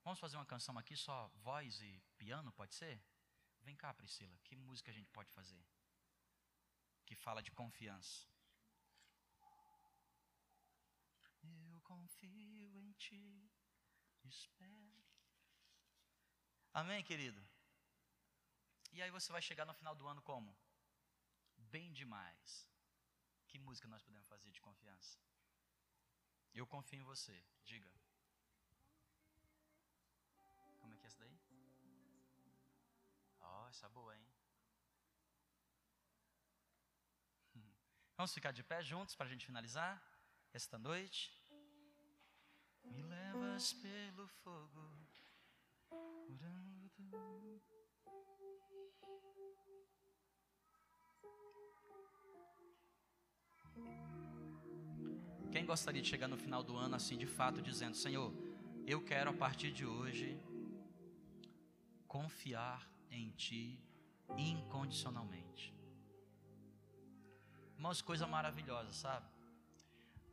Vamos 0.05 0.19
fazer 0.19 0.37
uma 0.37 0.47
canção 0.47 0.77
aqui 0.79 0.97
só 0.97 1.29
voz 1.37 1.81
e 1.81 2.01
piano, 2.17 2.53
pode 2.53 2.75
ser? 2.75 3.01
Vem 3.61 3.77
cá, 3.77 3.95
Priscila, 3.95 4.37
que 4.39 4.57
música 4.57 4.91
a 4.91 4.95
gente 4.95 5.09
pode 5.11 5.31
fazer? 5.31 5.65
Que 7.07 7.15
fala 7.15 7.43
de 7.43 7.53
confiança. 7.53 8.27
Eu 11.43 11.81
confio 11.83 12.79
em 12.79 12.93
ti, 12.93 13.51
espero. 14.25 15.03
Amém, 16.73 17.05
querido? 17.05 17.52
E 18.93 19.01
aí 19.01 19.11
você 19.11 19.33
vai 19.33 19.41
chegar 19.41 19.65
no 19.65 19.75
final 19.75 19.95
do 19.95 20.07
ano 20.07 20.21
como? 20.23 20.55
Bem 21.57 21.93
demais. 21.93 22.69
Que 23.49 23.59
música 23.59 23.89
nós 23.89 24.03
podemos 24.03 24.27
fazer 24.27 24.51
de 24.51 24.61
confiança? 24.61 25.19
Eu 26.53 26.67
confio 26.67 27.01
em 27.01 27.03
você. 27.03 27.43
Diga. 27.65 27.91
Como 30.81 30.93
é 30.93 30.97
que 30.99 31.05
é 31.05 31.07
essa 31.07 31.19
daí? 31.21 31.39
Ó, 33.41 33.65
oh, 33.65 33.69
essa 33.69 33.87
é 33.87 33.89
boa, 33.89 34.15
hein? 34.15 34.27
Vamos 38.17 38.35
ficar 38.35 38.53
de 38.53 38.63
pé 38.63 38.83
juntos 38.83 39.15
para 39.15 39.27
a 39.27 39.29
gente 39.29 39.47
finalizar 39.47 40.03
esta 40.53 40.79
noite. 40.79 41.41
Me 42.85 43.03
levas 43.03 43.73
pelo 43.73 44.29
fogo, 44.29 45.09
orando. 45.91 47.72
Quem 55.51 55.67
gostaria 55.67 56.01
de 56.01 56.09
chegar 56.09 56.29
no 56.29 56.37
final 56.37 56.63
do 56.63 56.77
ano 56.77 56.95
assim, 56.97 57.17
de 57.17 57.27
fato, 57.27 57.61
dizendo: 57.61 57.97
Senhor, 57.97 58.33
eu 58.87 59.03
quero 59.05 59.31
a 59.31 59.35
partir 59.35 59.71
de 59.71 59.85
hoje 59.85 60.41
confiar 62.07 62.89
em 63.11 63.31
Ti 63.31 63.79
incondicionalmente. 64.37 65.75
Irmãos, 67.77 68.01
coisa 68.01 68.27
maravilhosa, 68.27 68.93
sabe? 68.93 69.27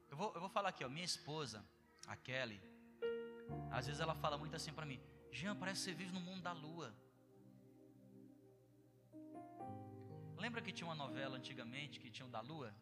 Eu 0.09 0.15
vou, 0.15 0.33
eu 0.33 0.39
vou 0.39 0.49
falar 0.49 0.69
aqui, 0.69 0.83
ó, 0.83 0.89
minha 0.89 1.05
esposa, 1.05 1.63
a 2.07 2.15
Kelly, 2.15 2.59
às 3.71 3.85
vezes 3.87 4.01
ela 4.01 4.15
fala 4.15 4.37
muito 4.37 4.55
assim 4.55 4.73
para 4.73 4.85
mim: 4.85 4.99
Jean, 5.31 5.55
parece 5.55 5.79
que 5.79 5.85
você 5.91 5.93
vive 5.93 6.11
no 6.11 6.21
mundo 6.21 6.41
da 6.41 6.51
lua. 6.51 6.93
Lembra 10.37 10.61
que 10.61 10.71
tinha 10.71 10.87
uma 10.87 10.95
novela 10.95 11.37
antigamente 11.37 11.99
que 11.99 12.09
tinha 12.09 12.25
o 12.25 12.31
da 12.31 12.41
lua? 12.41 12.73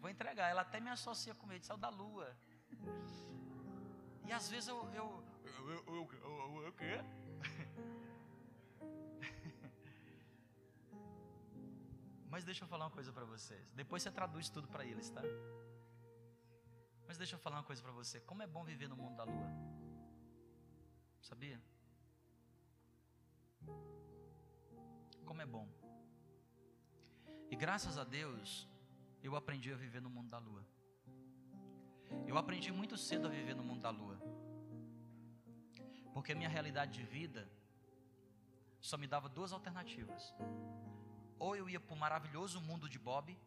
Vou 0.00 0.10
entregar. 0.10 0.48
Ela 0.48 0.62
até 0.62 0.80
me 0.80 0.90
associa 0.90 1.32
com 1.34 1.52
ele, 1.52 1.62
saiu 1.62 1.78
da 1.78 1.88
lua. 1.88 2.36
E 4.26 4.32
às 4.32 4.48
vezes 4.48 4.68
eu. 4.68 4.76
Eu, 4.94 5.22
eu, 5.44 5.68
eu, 5.68 5.84
eu, 5.86 6.08
eu, 6.22 6.62
eu 6.66 6.72
quê? 6.72 7.04
Mas 12.30 12.44
deixa 12.44 12.64
eu 12.64 12.68
falar 12.68 12.86
uma 12.86 12.90
coisa 12.90 13.12
para 13.12 13.24
vocês. 13.24 13.70
Depois 13.72 14.02
você 14.02 14.10
traduz 14.10 14.48
tudo 14.48 14.66
para 14.68 14.84
eles, 14.84 15.10
tá? 15.10 15.22
Mas 17.06 17.16
deixa 17.18 17.34
eu 17.34 17.40
falar 17.40 17.56
uma 17.56 17.64
coisa 17.64 17.82
para 17.82 17.92
você. 17.92 18.20
Como 18.20 18.42
é 18.42 18.46
bom 18.46 18.64
viver 18.64 18.88
no 18.88 18.96
mundo 18.96 19.16
da 19.16 19.24
lua. 19.24 19.50
Sabia? 21.20 21.60
Como 25.26 25.42
é 25.42 25.46
bom. 25.46 25.68
Graças 27.60 27.98
a 27.98 28.04
Deus, 28.04 28.66
eu 29.22 29.36
aprendi 29.36 29.70
a 29.70 29.76
viver 29.76 30.00
no 30.00 30.08
mundo 30.08 30.30
da 30.30 30.38
lua. 30.38 30.64
Eu 32.26 32.38
aprendi 32.38 32.72
muito 32.72 32.96
cedo 32.96 33.26
a 33.26 33.30
viver 33.30 33.54
no 33.54 33.62
mundo 33.62 33.82
da 33.82 33.90
lua. 33.90 34.16
Porque 36.14 36.32
a 36.32 36.34
minha 36.34 36.48
realidade 36.48 36.92
de 36.98 37.04
vida 37.04 37.46
só 38.80 38.96
me 38.96 39.06
dava 39.06 39.28
duas 39.28 39.52
alternativas. 39.52 40.34
Ou 41.38 41.54
eu 41.54 41.68
ia 41.68 41.78
para 41.78 41.94
o 41.94 41.98
maravilhoso 41.98 42.62
mundo 42.62 42.88
de 42.88 42.98
Bob, 42.98 43.38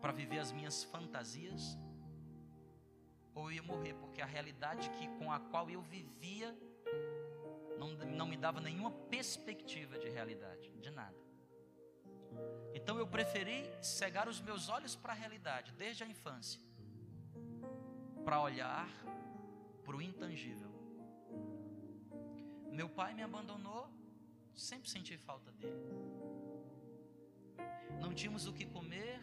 para 0.00 0.10
viver 0.10 0.40
as 0.40 0.50
minhas 0.50 0.82
fantasias, 0.82 1.78
ou 3.36 3.44
eu 3.44 3.52
ia 3.58 3.62
morrer, 3.62 3.94
porque 3.94 4.20
a 4.20 4.26
realidade 4.26 4.90
que, 4.98 5.06
com 5.16 5.30
a 5.30 5.38
qual 5.38 5.70
eu 5.70 5.80
vivia 5.80 6.58
não, 7.78 7.92
não 8.18 8.26
me 8.26 8.36
dava 8.36 8.60
nenhuma 8.60 8.90
perspectiva 8.90 9.96
de 9.96 10.08
realidade, 10.08 10.72
de 10.72 10.90
nada. 10.90 11.29
Então 12.74 12.98
eu 12.98 13.06
preferi 13.06 13.68
cegar 13.82 14.28
os 14.28 14.40
meus 14.40 14.68
olhos 14.68 14.94
para 14.94 15.12
a 15.12 15.16
realidade 15.16 15.72
desde 15.72 16.02
a 16.04 16.06
infância, 16.06 16.60
para 18.24 18.40
olhar 18.40 18.88
para 19.84 19.96
o 19.96 20.02
intangível. 20.02 20.70
Meu 22.70 22.88
pai 22.88 23.12
me 23.14 23.22
abandonou, 23.22 23.90
sempre 24.54 24.88
senti 24.88 25.16
falta 25.16 25.50
dele. 25.52 25.84
Não 28.00 28.14
tínhamos 28.14 28.46
o 28.46 28.52
que 28.52 28.66
comer, 28.66 29.20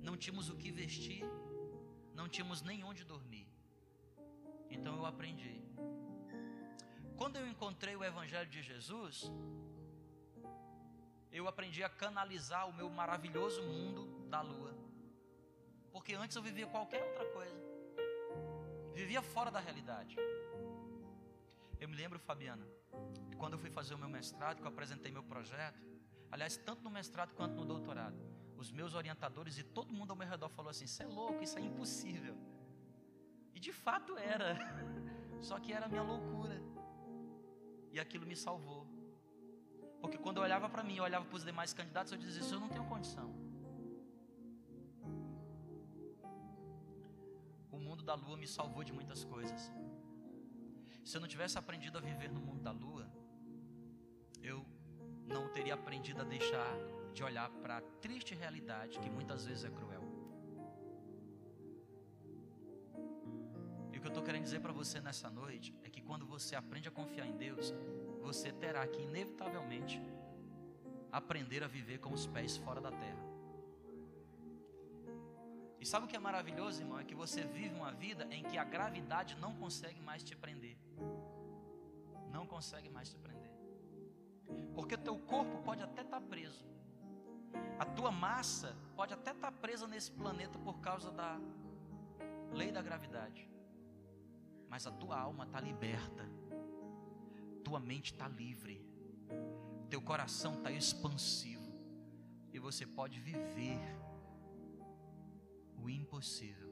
não 0.00 0.16
tínhamos 0.16 0.48
o 0.48 0.56
que 0.56 0.70
vestir, 0.70 1.24
não 2.14 2.28
tínhamos 2.28 2.62
nem 2.62 2.82
onde 2.82 3.04
dormir. 3.04 3.46
Então 4.68 4.96
eu 4.96 5.04
aprendi. 5.04 5.62
Quando 7.16 7.36
eu 7.36 7.46
encontrei 7.46 7.94
o 7.94 8.02
Evangelho 8.02 8.48
de 8.48 8.62
Jesus, 8.62 9.30
eu 11.32 11.46
aprendi 11.46 11.82
a 11.82 11.88
canalizar 11.88 12.68
o 12.68 12.72
meu 12.72 12.88
maravilhoso 12.90 13.62
mundo 13.62 14.28
da 14.28 14.40
lua. 14.40 14.74
Porque 15.92 16.14
antes 16.14 16.36
eu 16.36 16.42
vivia 16.42 16.66
qualquer 16.66 17.02
outra 17.02 17.24
coisa. 17.32 17.56
Vivia 18.94 19.22
fora 19.22 19.50
da 19.50 19.60
realidade. 19.60 20.16
Eu 21.78 21.88
me 21.88 21.96
lembro, 21.96 22.18
Fabiana, 22.18 22.66
quando 23.38 23.54
eu 23.54 23.58
fui 23.58 23.70
fazer 23.70 23.94
o 23.94 23.98
meu 23.98 24.08
mestrado, 24.08 24.58
que 24.58 24.62
eu 24.62 24.68
apresentei 24.68 25.10
meu 25.10 25.22
projeto, 25.22 25.80
aliás, 26.30 26.56
tanto 26.56 26.82
no 26.82 26.90
mestrado 26.90 27.34
quanto 27.34 27.54
no 27.54 27.64
doutorado, 27.64 28.18
os 28.56 28.70
meus 28.70 28.94
orientadores 28.94 29.56
e 29.56 29.62
todo 29.62 29.92
mundo 29.92 30.10
ao 30.10 30.16
meu 30.16 30.28
redor 30.28 30.50
falou 30.50 30.70
assim: 30.70 30.84
"Isso 30.84 31.02
é 31.02 31.06
louco, 31.06 31.42
isso 31.42 31.58
é 31.58 31.62
impossível". 31.62 32.36
E 33.54 33.58
de 33.60 33.72
fato 33.72 34.16
era. 34.18 34.56
Só 35.40 35.58
que 35.58 35.72
era 35.72 35.86
a 35.86 35.88
minha 35.88 36.02
loucura. 36.02 36.60
E 37.90 37.98
aquilo 37.98 38.26
me 38.26 38.36
salvou. 38.36 38.86
Porque 40.00 40.18
quando 40.18 40.38
eu 40.38 40.42
olhava 40.42 40.68
para 40.68 40.82
mim, 40.82 40.96
eu 40.96 41.04
olhava 41.04 41.24
para 41.24 41.36
os 41.36 41.44
demais 41.44 41.72
candidatos, 41.72 42.12
eu 42.12 42.18
dizia: 42.18 42.40
Isso 42.40 42.54
eu 42.54 42.60
não 42.60 42.68
tenho 42.68 42.84
condição. 42.84 43.28
O 47.70 47.78
mundo 47.78 48.02
da 48.02 48.14
lua 48.14 48.36
me 48.36 48.46
salvou 48.46 48.82
de 48.82 48.92
muitas 48.92 49.24
coisas. 49.24 49.70
Se 51.04 51.16
eu 51.16 51.20
não 51.20 51.28
tivesse 51.28 51.58
aprendido 51.58 51.98
a 51.98 52.00
viver 52.00 52.30
no 52.30 52.40
mundo 52.40 52.62
da 52.62 52.72
lua, 52.72 53.06
eu 54.42 54.64
não 55.26 55.48
teria 55.48 55.74
aprendido 55.74 56.20
a 56.20 56.24
deixar 56.24 56.76
de 57.12 57.22
olhar 57.22 57.50
para 57.62 57.78
a 57.78 57.80
triste 57.80 58.34
realidade 58.34 58.98
que 58.98 59.10
muitas 59.10 59.44
vezes 59.44 59.64
é 59.64 59.70
cruel. 59.70 60.02
E 63.92 63.98
o 63.98 64.00
que 64.00 64.06
eu 64.06 64.08
estou 64.08 64.22
querendo 64.22 64.44
dizer 64.44 64.60
para 64.60 64.72
você 64.72 65.00
nessa 65.00 65.30
noite 65.30 65.74
é 65.82 65.90
que 65.90 66.00
quando 66.00 66.26
você 66.26 66.54
aprende 66.56 66.88
a 66.88 66.90
confiar 66.90 67.26
em 67.26 67.36
Deus, 67.36 67.74
você 68.20 68.52
terá 68.52 68.86
que, 68.86 69.02
inevitavelmente, 69.02 70.00
aprender 71.10 71.62
a 71.64 71.66
viver 71.66 71.98
com 71.98 72.12
os 72.12 72.26
pés 72.26 72.56
fora 72.56 72.80
da 72.80 72.92
terra. 72.92 73.30
E 75.80 75.86
sabe 75.86 76.04
o 76.04 76.08
que 76.08 76.16
é 76.16 76.20
maravilhoso, 76.20 76.82
irmão? 76.82 76.98
É 76.98 77.04
que 77.04 77.14
você 77.14 77.42
vive 77.42 77.74
uma 77.74 77.90
vida 77.90 78.28
em 78.30 78.44
que 78.44 78.58
a 78.58 78.64
gravidade 78.64 79.34
não 79.36 79.54
consegue 79.56 80.00
mais 80.02 80.22
te 80.22 80.36
prender. 80.36 80.76
Não 82.30 82.46
consegue 82.46 82.90
mais 82.90 83.08
te 83.08 83.18
prender. 83.18 83.50
Porque 84.74 84.96
teu 84.96 85.18
corpo 85.18 85.62
pode 85.62 85.82
até 85.82 86.02
estar 86.02 86.20
tá 86.20 86.26
preso. 86.26 86.64
A 87.78 87.84
tua 87.84 88.12
massa 88.12 88.76
pode 88.94 89.14
até 89.14 89.30
estar 89.30 89.50
tá 89.50 89.58
presa 89.58 89.86
nesse 89.86 90.12
planeta 90.12 90.58
por 90.58 90.80
causa 90.80 91.10
da 91.10 91.40
lei 92.52 92.70
da 92.70 92.82
gravidade. 92.82 93.48
Mas 94.68 94.86
a 94.86 94.90
tua 94.90 95.18
alma 95.18 95.44
está 95.44 95.60
liberta 95.60 96.28
tua 97.70 97.78
mente 97.78 98.12
está 98.12 98.26
livre, 98.26 98.84
teu 99.88 100.02
coração 100.02 100.54
está 100.54 100.72
expansivo, 100.72 101.72
e 102.52 102.58
você 102.58 102.84
pode 102.84 103.20
viver 103.20 103.78
o 105.80 105.88
impossível. 105.88 106.68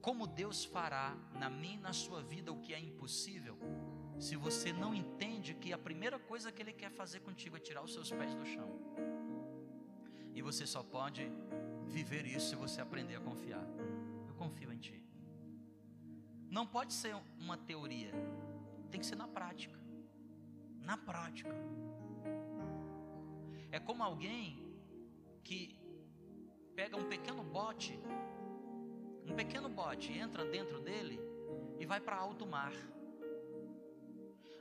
Como 0.00 0.24
Deus 0.24 0.64
fará 0.64 1.16
na 1.34 1.50
minha 1.50 1.74
e 1.74 1.80
na 1.88 1.92
sua 1.92 2.22
vida 2.22 2.52
o 2.52 2.60
que 2.60 2.72
é 2.72 2.78
impossível? 2.78 3.58
se 4.18 4.36
você 4.36 4.72
não 4.72 4.94
entende 4.94 5.52
que 5.52 5.72
a 5.72 5.78
primeira 5.78 6.16
coisa 6.16 6.52
que 6.52 6.62
Ele 6.62 6.72
quer 6.72 6.90
fazer 6.92 7.20
contigo 7.20 7.56
é 7.56 7.58
tirar 7.58 7.82
os 7.82 7.92
seus 7.92 8.08
pés 8.12 8.32
do 8.36 8.44
chão. 8.44 8.68
E 10.32 10.40
você 10.40 10.64
só 10.64 10.80
pode 10.80 11.28
viver 11.88 12.24
isso 12.24 12.50
se 12.50 12.54
você 12.54 12.80
aprender 12.80 13.16
a 13.16 13.20
confiar. 13.20 13.66
Eu 14.28 14.34
confio 14.34 14.72
em 14.72 14.78
Ti. 14.78 15.02
Não 16.48 16.64
pode 16.64 16.92
ser 16.92 17.16
uma 17.40 17.56
teoria, 17.56 18.12
tem 18.92 19.00
que 19.00 19.06
ser 19.06 19.16
na 19.16 19.26
prática. 19.26 19.78
Na 20.80 20.96
prática. 20.98 21.54
É 23.70 23.80
como 23.80 24.02
alguém 24.02 24.44
que 25.42 25.74
pega 26.76 26.96
um 26.96 27.08
pequeno 27.08 27.42
bote, 27.42 27.98
um 29.26 29.34
pequeno 29.34 29.68
bote, 29.68 30.12
entra 30.12 30.44
dentro 30.44 30.80
dele 30.80 31.18
e 31.80 31.86
vai 31.86 32.00
para 32.00 32.16
alto 32.16 32.46
mar. 32.46 32.74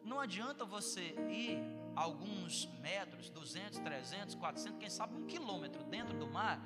Não 0.01 0.19
adianta 0.19 0.63
você 0.63 1.13
ir 1.29 1.59
alguns 1.95 2.65
metros, 2.79 3.29
200, 3.29 3.79
300, 3.79 4.35
400, 4.35 4.79
quem 4.79 4.89
sabe 4.89 5.15
um 5.15 5.27
quilômetro 5.27 5.83
dentro 5.83 6.17
do 6.17 6.25
mar 6.25 6.65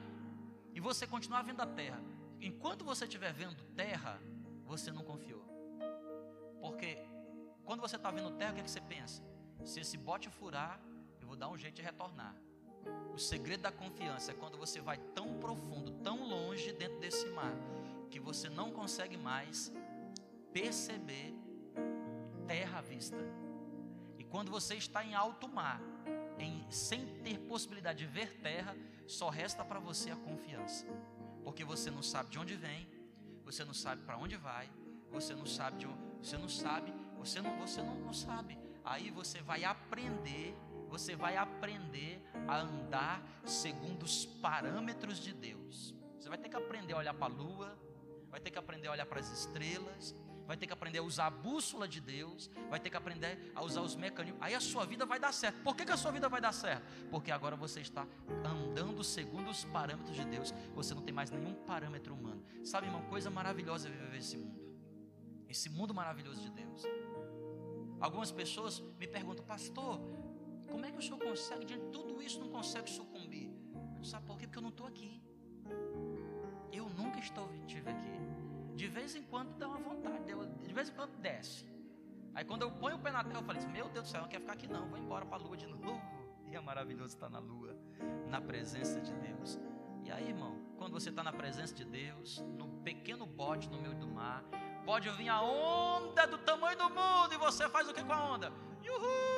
e 0.71 0.79
você 0.79 1.07
continuar 1.07 1.41
vendo 1.41 1.61
a 1.61 1.65
terra. 1.65 2.01
Enquanto 2.39 2.85
você 2.85 3.05
estiver 3.05 3.33
vendo 3.33 3.63
terra, 3.73 4.21
você 4.63 4.91
não 4.91 5.03
confiou. 5.03 5.43
Porque 6.61 7.14
quando 7.65 7.81
você 7.81 7.95
está 7.95 8.11
vendo 8.11 8.31
terra, 8.31 8.51
o 8.51 8.53
que, 8.55 8.61
é 8.61 8.63
que 8.63 8.71
você 8.71 8.81
pensa? 8.81 9.23
Se 9.63 9.79
esse 9.79 9.97
bote 9.97 10.29
furar, 10.29 10.79
eu 11.19 11.27
vou 11.27 11.35
dar 11.35 11.49
um 11.49 11.57
jeito 11.57 11.75
de 11.75 11.81
retornar. 11.81 12.35
O 13.13 13.17
segredo 13.17 13.61
da 13.61 13.71
confiança 13.71 14.31
é 14.31 14.35
quando 14.35 14.57
você 14.57 14.79
vai 14.79 14.97
tão 15.15 15.39
profundo, 15.39 15.91
tão 16.03 16.27
longe 16.27 16.71
dentro 16.73 16.99
desse 16.99 17.25
mar, 17.29 17.53
que 18.11 18.19
você 18.19 18.47
não 18.49 18.71
consegue 18.71 19.17
mais 19.17 19.73
perceber 20.53 21.33
terra 22.45 22.79
à 22.79 22.81
vista. 22.81 23.17
E 24.19 24.23
quando 24.23 24.51
você 24.51 24.75
está 24.75 25.03
em 25.03 25.15
alto 25.15 25.47
mar, 25.47 25.81
em, 26.37 26.69
sem 26.69 27.05
ter 27.23 27.39
possibilidade 27.39 27.99
de 27.99 28.05
ver 28.05 28.39
terra, 28.41 28.75
só 29.07 29.29
resta 29.29 29.65
para 29.65 29.79
você 29.79 30.11
a 30.11 30.15
confiança. 30.15 30.85
Porque 31.43 31.63
você 31.63 31.89
não 31.89 32.03
sabe 32.03 32.29
de 32.29 32.37
onde 32.37 32.55
vem, 32.55 32.87
você 33.43 33.63
não 33.63 33.73
sabe 33.73 34.03
para 34.03 34.17
onde 34.17 34.35
vai, 34.35 34.69
você 35.11 35.33
não 35.33 35.45
sabe 35.45 35.77
de 35.77 35.87
onde, 35.87 35.99
você 36.21 36.37
não 36.37 36.49
sabe, 36.49 36.93
você 37.25 37.41
não, 37.41 37.57
você 37.57 37.81
não, 37.81 37.95
não 37.95 38.13
sabe. 38.13 38.57
Aí 38.83 39.09
você 39.09 39.41
vai 39.41 39.63
aprender, 39.63 40.55
você 40.89 41.15
vai 41.15 41.35
aprender 41.35 42.21
a 42.47 42.59
andar 42.59 43.21
segundo 43.43 44.03
os 44.03 44.25
parâmetros 44.25 45.17
de 45.19 45.33
Deus. 45.33 45.95
Você 46.19 46.29
vai 46.29 46.37
ter 46.37 46.49
que 46.49 46.55
aprender 46.55 46.93
a 46.93 46.97
olhar 46.97 47.13
para 47.13 47.25
a 47.25 47.35
lua, 47.35 47.77
vai 48.29 48.39
ter 48.39 48.51
que 48.51 48.59
aprender 48.59 48.87
a 48.87 48.91
olhar 48.91 49.05
para 49.07 49.19
as 49.19 49.31
estrelas, 49.31 50.15
vai 50.45 50.55
ter 50.55 50.67
que 50.67 50.73
aprender 50.73 50.99
a 50.99 51.03
usar 51.03 51.25
a 51.25 51.29
bússola 51.31 51.87
de 51.87 51.99
Deus, 51.99 52.49
vai 52.69 52.79
ter 52.79 52.91
que 52.91 52.97
aprender 52.97 53.51
a 53.55 53.63
usar 53.63 53.81
os 53.81 53.95
mecanismos. 53.95 54.39
Aí 54.41 54.53
a 54.53 54.59
sua 54.59 54.85
vida 54.85 55.03
vai 55.05 55.19
dar 55.19 55.33
certo. 55.33 55.63
Por 55.63 55.75
que, 55.75 55.83
que 55.83 55.91
a 55.91 55.97
sua 55.97 56.11
vida 56.11 56.29
vai 56.29 56.39
dar 56.39 56.51
certo? 56.51 56.85
Porque 57.09 57.31
agora 57.31 57.55
você 57.55 57.81
está 57.81 58.07
andando 58.43 59.03
segundo 59.03 59.49
os 59.49 59.65
parâmetros 59.65 60.15
de 60.15 60.25
Deus. 60.25 60.53
Você 60.75 60.93
não 60.93 61.01
tem 61.01 61.13
mais 61.13 61.31
nenhum 61.31 61.55
parâmetro 61.65 62.13
humano. 62.13 62.43
Sabe, 62.63 62.85
irmão, 62.85 63.01
coisa 63.03 63.31
maravilhosa 63.31 63.89
viver 63.89 64.17
esse 64.17 64.37
mundo. 64.37 64.63
Esse 65.49 65.69
mundo 65.69 65.93
maravilhoso 65.93 66.41
de 66.41 66.49
Deus. 66.51 66.83
Algumas 67.99 68.31
pessoas 68.31 68.79
me 68.99 69.07
perguntam, 69.07 69.45
pastor, 69.45 69.99
como 70.69 70.85
é 70.85 70.91
que 70.91 70.97
o 70.97 71.01
senhor 71.01 71.19
consegue, 71.19 71.65
diante 71.65 71.85
de 71.85 71.91
tudo 71.91 72.21
isso, 72.21 72.39
não 72.39 72.49
consegue 72.49 72.89
sucumbir? 72.89 73.49
Sabe 74.03 74.25
por 74.25 74.37
quê? 74.37 74.45
Porque 74.45 74.59
eu 74.59 74.63
não 74.63 74.69
estou 74.69 74.85
aqui. 74.85 75.21
Eu 76.71 76.89
nunca 76.89 77.19
estive 77.19 77.89
aqui. 77.89 78.19
De 78.75 78.87
vez 78.87 79.15
em 79.15 79.23
quando 79.23 79.57
dá 79.57 79.67
uma 79.67 79.79
vontade, 79.79 80.25
de 80.67 80.73
vez 80.73 80.89
em 80.89 80.93
quando 80.93 81.17
desce. 81.17 81.65
Aí 82.33 82.43
quando 82.43 82.63
eu 82.63 82.71
ponho 82.71 82.97
o 82.97 82.99
pé 82.99 83.11
na 83.11 83.23
terra, 83.23 83.39
eu 83.39 83.43
falo 83.43 83.57
assim, 83.57 83.69
meu 83.69 83.89
Deus 83.89 84.05
do 84.05 84.11
céu, 84.11 84.21
não 84.21 84.27
quero 84.27 84.41
ficar 84.41 84.53
aqui 84.53 84.67
não, 84.67 84.87
vou 84.89 84.99
embora 84.99 85.25
para 85.25 85.37
a 85.37 85.39
lua 85.39 85.55
de 85.55 85.65
novo. 85.65 86.01
E 86.51 86.55
é 86.55 86.59
maravilhoso 86.59 87.15
estar 87.15 87.29
na 87.29 87.39
lua, 87.39 87.75
na 88.29 88.41
presença 88.41 88.99
de 88.99 89.13
Deus. 89.13 89.59
E 90.03 90.11
aí, 90.11 90.27
irmão, 90.27 90.55
quando 90.77 90.91
você 90.91 91.09
está 91.09 91.23
na 91.23 91.33
presença 91.33 91.73
de 91.73 91.85
Deus, 91.85 92.43
no 92.57 92.67
pequeno 92.83 93.25
bote 93.25 93.69
no 93.69 93.81
meio 93.81 93.95
do 93.95 94.07
mar, 94.07 94.43
pode 94.85 95.09
vir 95.11 95.29
a 95.29 95.41
onda 95.41 96.27
do 96.27 96.37
tamanho 96.37 96.77
do 96.77 96.89
mundo 96.89 97.33
e 97.33 97.37
você 97.37 97.67
faz 97.67 97.89
o 97.89 97.93
que 97.93 98.03
com 98.03 98.13
a 98.13 98.23
onda? 98.33 98.53
Uhul! 98.87 99.35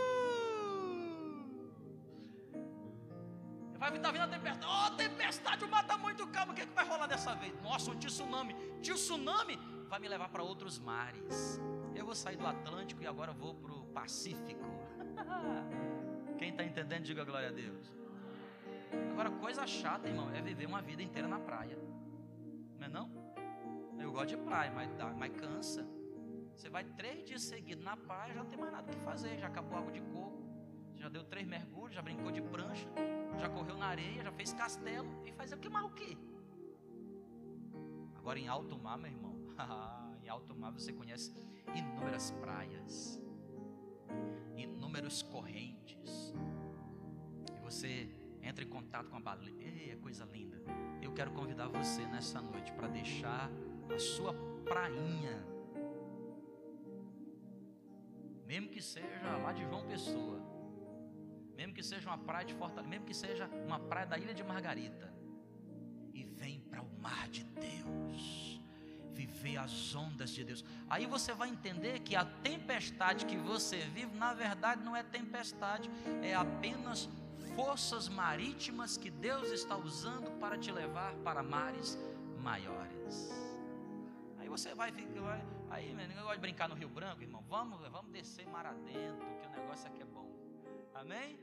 Vai 3.79 3.95
estar 3.95 4.11
vindo 4.11 4.23
a 4.23 4.27
tempestade. 4.27 4.65
Oh, 4.65 4.95
tempestade, 4.95 5.63
o 5.63 5.69
mar 5.69 5.81
está 5.83 5.97
muito 5.97 6.27
calmo. 6.27 6.51
O 6.51 6.55
que, 6.55 6.61
é 6.61 6.65
que 6.65 6.73
vai 6.73 6.85
rolar 6.85 7.07
dessa 7.07 7.35
vez? 7.35 7.53
Nossa, 7.61 7.91
um 7.91 7.97
tsunami. 7.97 8.55
Tsunami 8.81 9.57
vai 9.87 9.99
me 9.99 10.07
levar 10.07 10.29
para 10.29 10.43
outros 10.43 10.79
mares. 10.79 11.61
Eu 11.95 12.05
vou 12.05 12.15
sair 12.15 12.37
do 12.37 12.45
Atlântico 12.45 13.01
e 13.01 13.07
agora 13.07 13.31
vou 13.31 13.53
para 13.55 13.71
o 13.71 13.85
Pacífico. 13.87 14.65
Quem 16.37 16.49
está 16.49 16.63
entendendo, 16.63 17.03
diga 17.03 17.23
glória 17.23 17.49
a 17.49 17.51
Deus. 17.51 17.91
Agora, 19.11 19.29
coisa 19.31 19.65
chata, 19.65 20.07
irmão, 20.07 20.29
é 20.33 20.41
viver 20.41 20.65
uma 20.65 20.81
vida 20.81 21.01
inteira 21.01 21.27
na 21.27 21.39
praia. 21.39 21.77
Não 22.79 22.85
é 22.85 22.89
não? 22.89 23.16
Eu 23.99 24.11
gosto 24.11 24.29
de 24.29 24.37
praia, 24.37 24.71
mas, 24.71 24.89
dá, 24.95 25.13
mas 25.13 25.31
cansa. 25.33 25.87
Você 26.55 26.69
vai 26.69 26.83
três 26.83 27.23
dias 27.23 27.43
seguidos 27.43 27.83
na 27.83 27.95
praia, 27.95 28.33
já 28.33 28.43
não 28.43 28.49
tem 28.49 28.59
mais 28.59 28.71
nada 28.71 28.91
que 28.91 28.99
fazer. 29.01 29.37
Já 29.37 29.47
acabou 29.47 29.77
água 29.77 29.91
de 29.91 30.01
coco. 30.01 30.45
Já 30.95 31.09
deu 31.09 31.23
três 31.23 31.47
mergulhos, 31.47 31.93
já 31.93 32.01
brincou 32.01 32.31
de 32.31 32.41
prancha 32.41 32.87
já 33.39 33.49
correu 33.49 33.77
na 33.77 33.87
areia, 33.87 34.23
já 34.23 34.31
fez 34.31 34.53
castelo 34.53 35.07
e 35.25 35.31
faz 35.31 35.51
o 35.51 35.57
que 35.57 35.69
mais 35.69 35.85
o 35.85 35.89
quê? 35.89 36.17
Agora 38.15 38.39
em 38.39 38.47
alto 38.47 38.77
mar, 38.77 38.97
meu 38.97 39.11
irmão, 39.11 39.35
em 40.23 40.27
alto 40.27 40.55
mar 40.55 40.71
você 40.71 40.91
conhece 40.91 41.33
inúmeras 41.75 42.31
praias, 42.31 43.21
inúmeras 44.55 45.21
correntes, 45.21 46.33
e 47.55 47.59
você 47.59 48.09
entra 48.41 48.63
em 48.63 48.69
contato 48.69 49.09
com 49.09 49.17
a 49.17 49.19
baleia, 49.19 49.55
Ei, 49.59 49.91
é 49.91 49.95
coisa 49.95 50.25
linda. 50.25 50.57
Eu 51.01 51.13
quero 51.13 51.31
convidar 51.31 51.67
você 51.67 52.05
nessa 52.07 52.41
noite 52.41 52.71
para 52.73 52.87
deixar 52.87 53.49
a 53.93 53.99
sua 53.99 54.33
prainha, 54.63 55.45
mesmo 58.45 58.69
que 58.69 58.81
seja 58.81 59.37
lá 59.43 59.51
de 59.51 59.63
João 59.63 59.85
Pessoa, 59.85 60.39
mesmo 61.55 61.73
que 61.73 61.83
seja 61.83 62.07
uma 62.09 62.17
praia 62.17 62.45
de 62.45 62.53
Fortaleza, 62.53 62.89
mesmo 62.89 63.05
que 63.05 63.13
seja 63.13 63.49
uma 63.65 63.79
praia 63.79 64.05
da 64.05 64.17
Ilha 64.17 64.33
de 64.33 64.43
Margarita, 64.43 65.13
e 66.13 66.23
vem 66.23 66.59
para 66.61 66.81
o 66.81 66.89
mar 66.99 67.27
de 67.29 67.43
Deus, 67.43 68.61
viver 69.13 69.57
as 69.57 69.95
ondas 69.95 70.29
de 70.29 70.43
Deus. 70.43 70.63
Aí 70.89 71.05
você 71.05 71.33
vai 71.33 71.49
entender 71.49 71.99
que 71.99 72.15
a 72.15 72.23
tempestade 72.23 73.25
que 73.25 73.35
você 73.35 73.79
vive, 73.79 74.15
na 74.15 74.33
verdade, 74.33 74.83
não 74.83 74.95
é 74.95 75.01
tempestade, 75.01 75.89
é 76.21 76.35
apenas 76.35 77.09
forças 77.55 78.07
marítimas 78.07 78.97
que 78.97 79.09
Deus 79.09 79.51
está 79.51 79.75
usando 79.75 80.39
para 80.39 80.57
te 80.57 80.71
levar 80.71 81.15
para 81.15 81.41
mares 81.41 81.97
maiores. 82.39 83.46
Aí 84.47 84.49
você 84.49 84.73
vai 84.73 84.93
ficar, 84.93 85.45
aí, 85.69 85.93
meu, 85.93 86.05
eu 86.05 86.23
gosto 86.23 86.35
de 86.35 86.39
brincar 86.39 86.69
no 86.69 86.75
Rio 86.75 86.87
Branco, 86.87 87.21
irmão. 87.21 87.43
Vamos, 87.49 87.81
vamos 87.89 88.13
descer 88.13 88.47
mar 88.47 88.65
adentro, 88.65 89.27
que 89.41 89.45
o 89.45 89.49
negócio 89.49 89.85
aqui 89.89 90.01
é 90.01 90.05
bom. 90.05 90.31
Amém? 90.95 91.37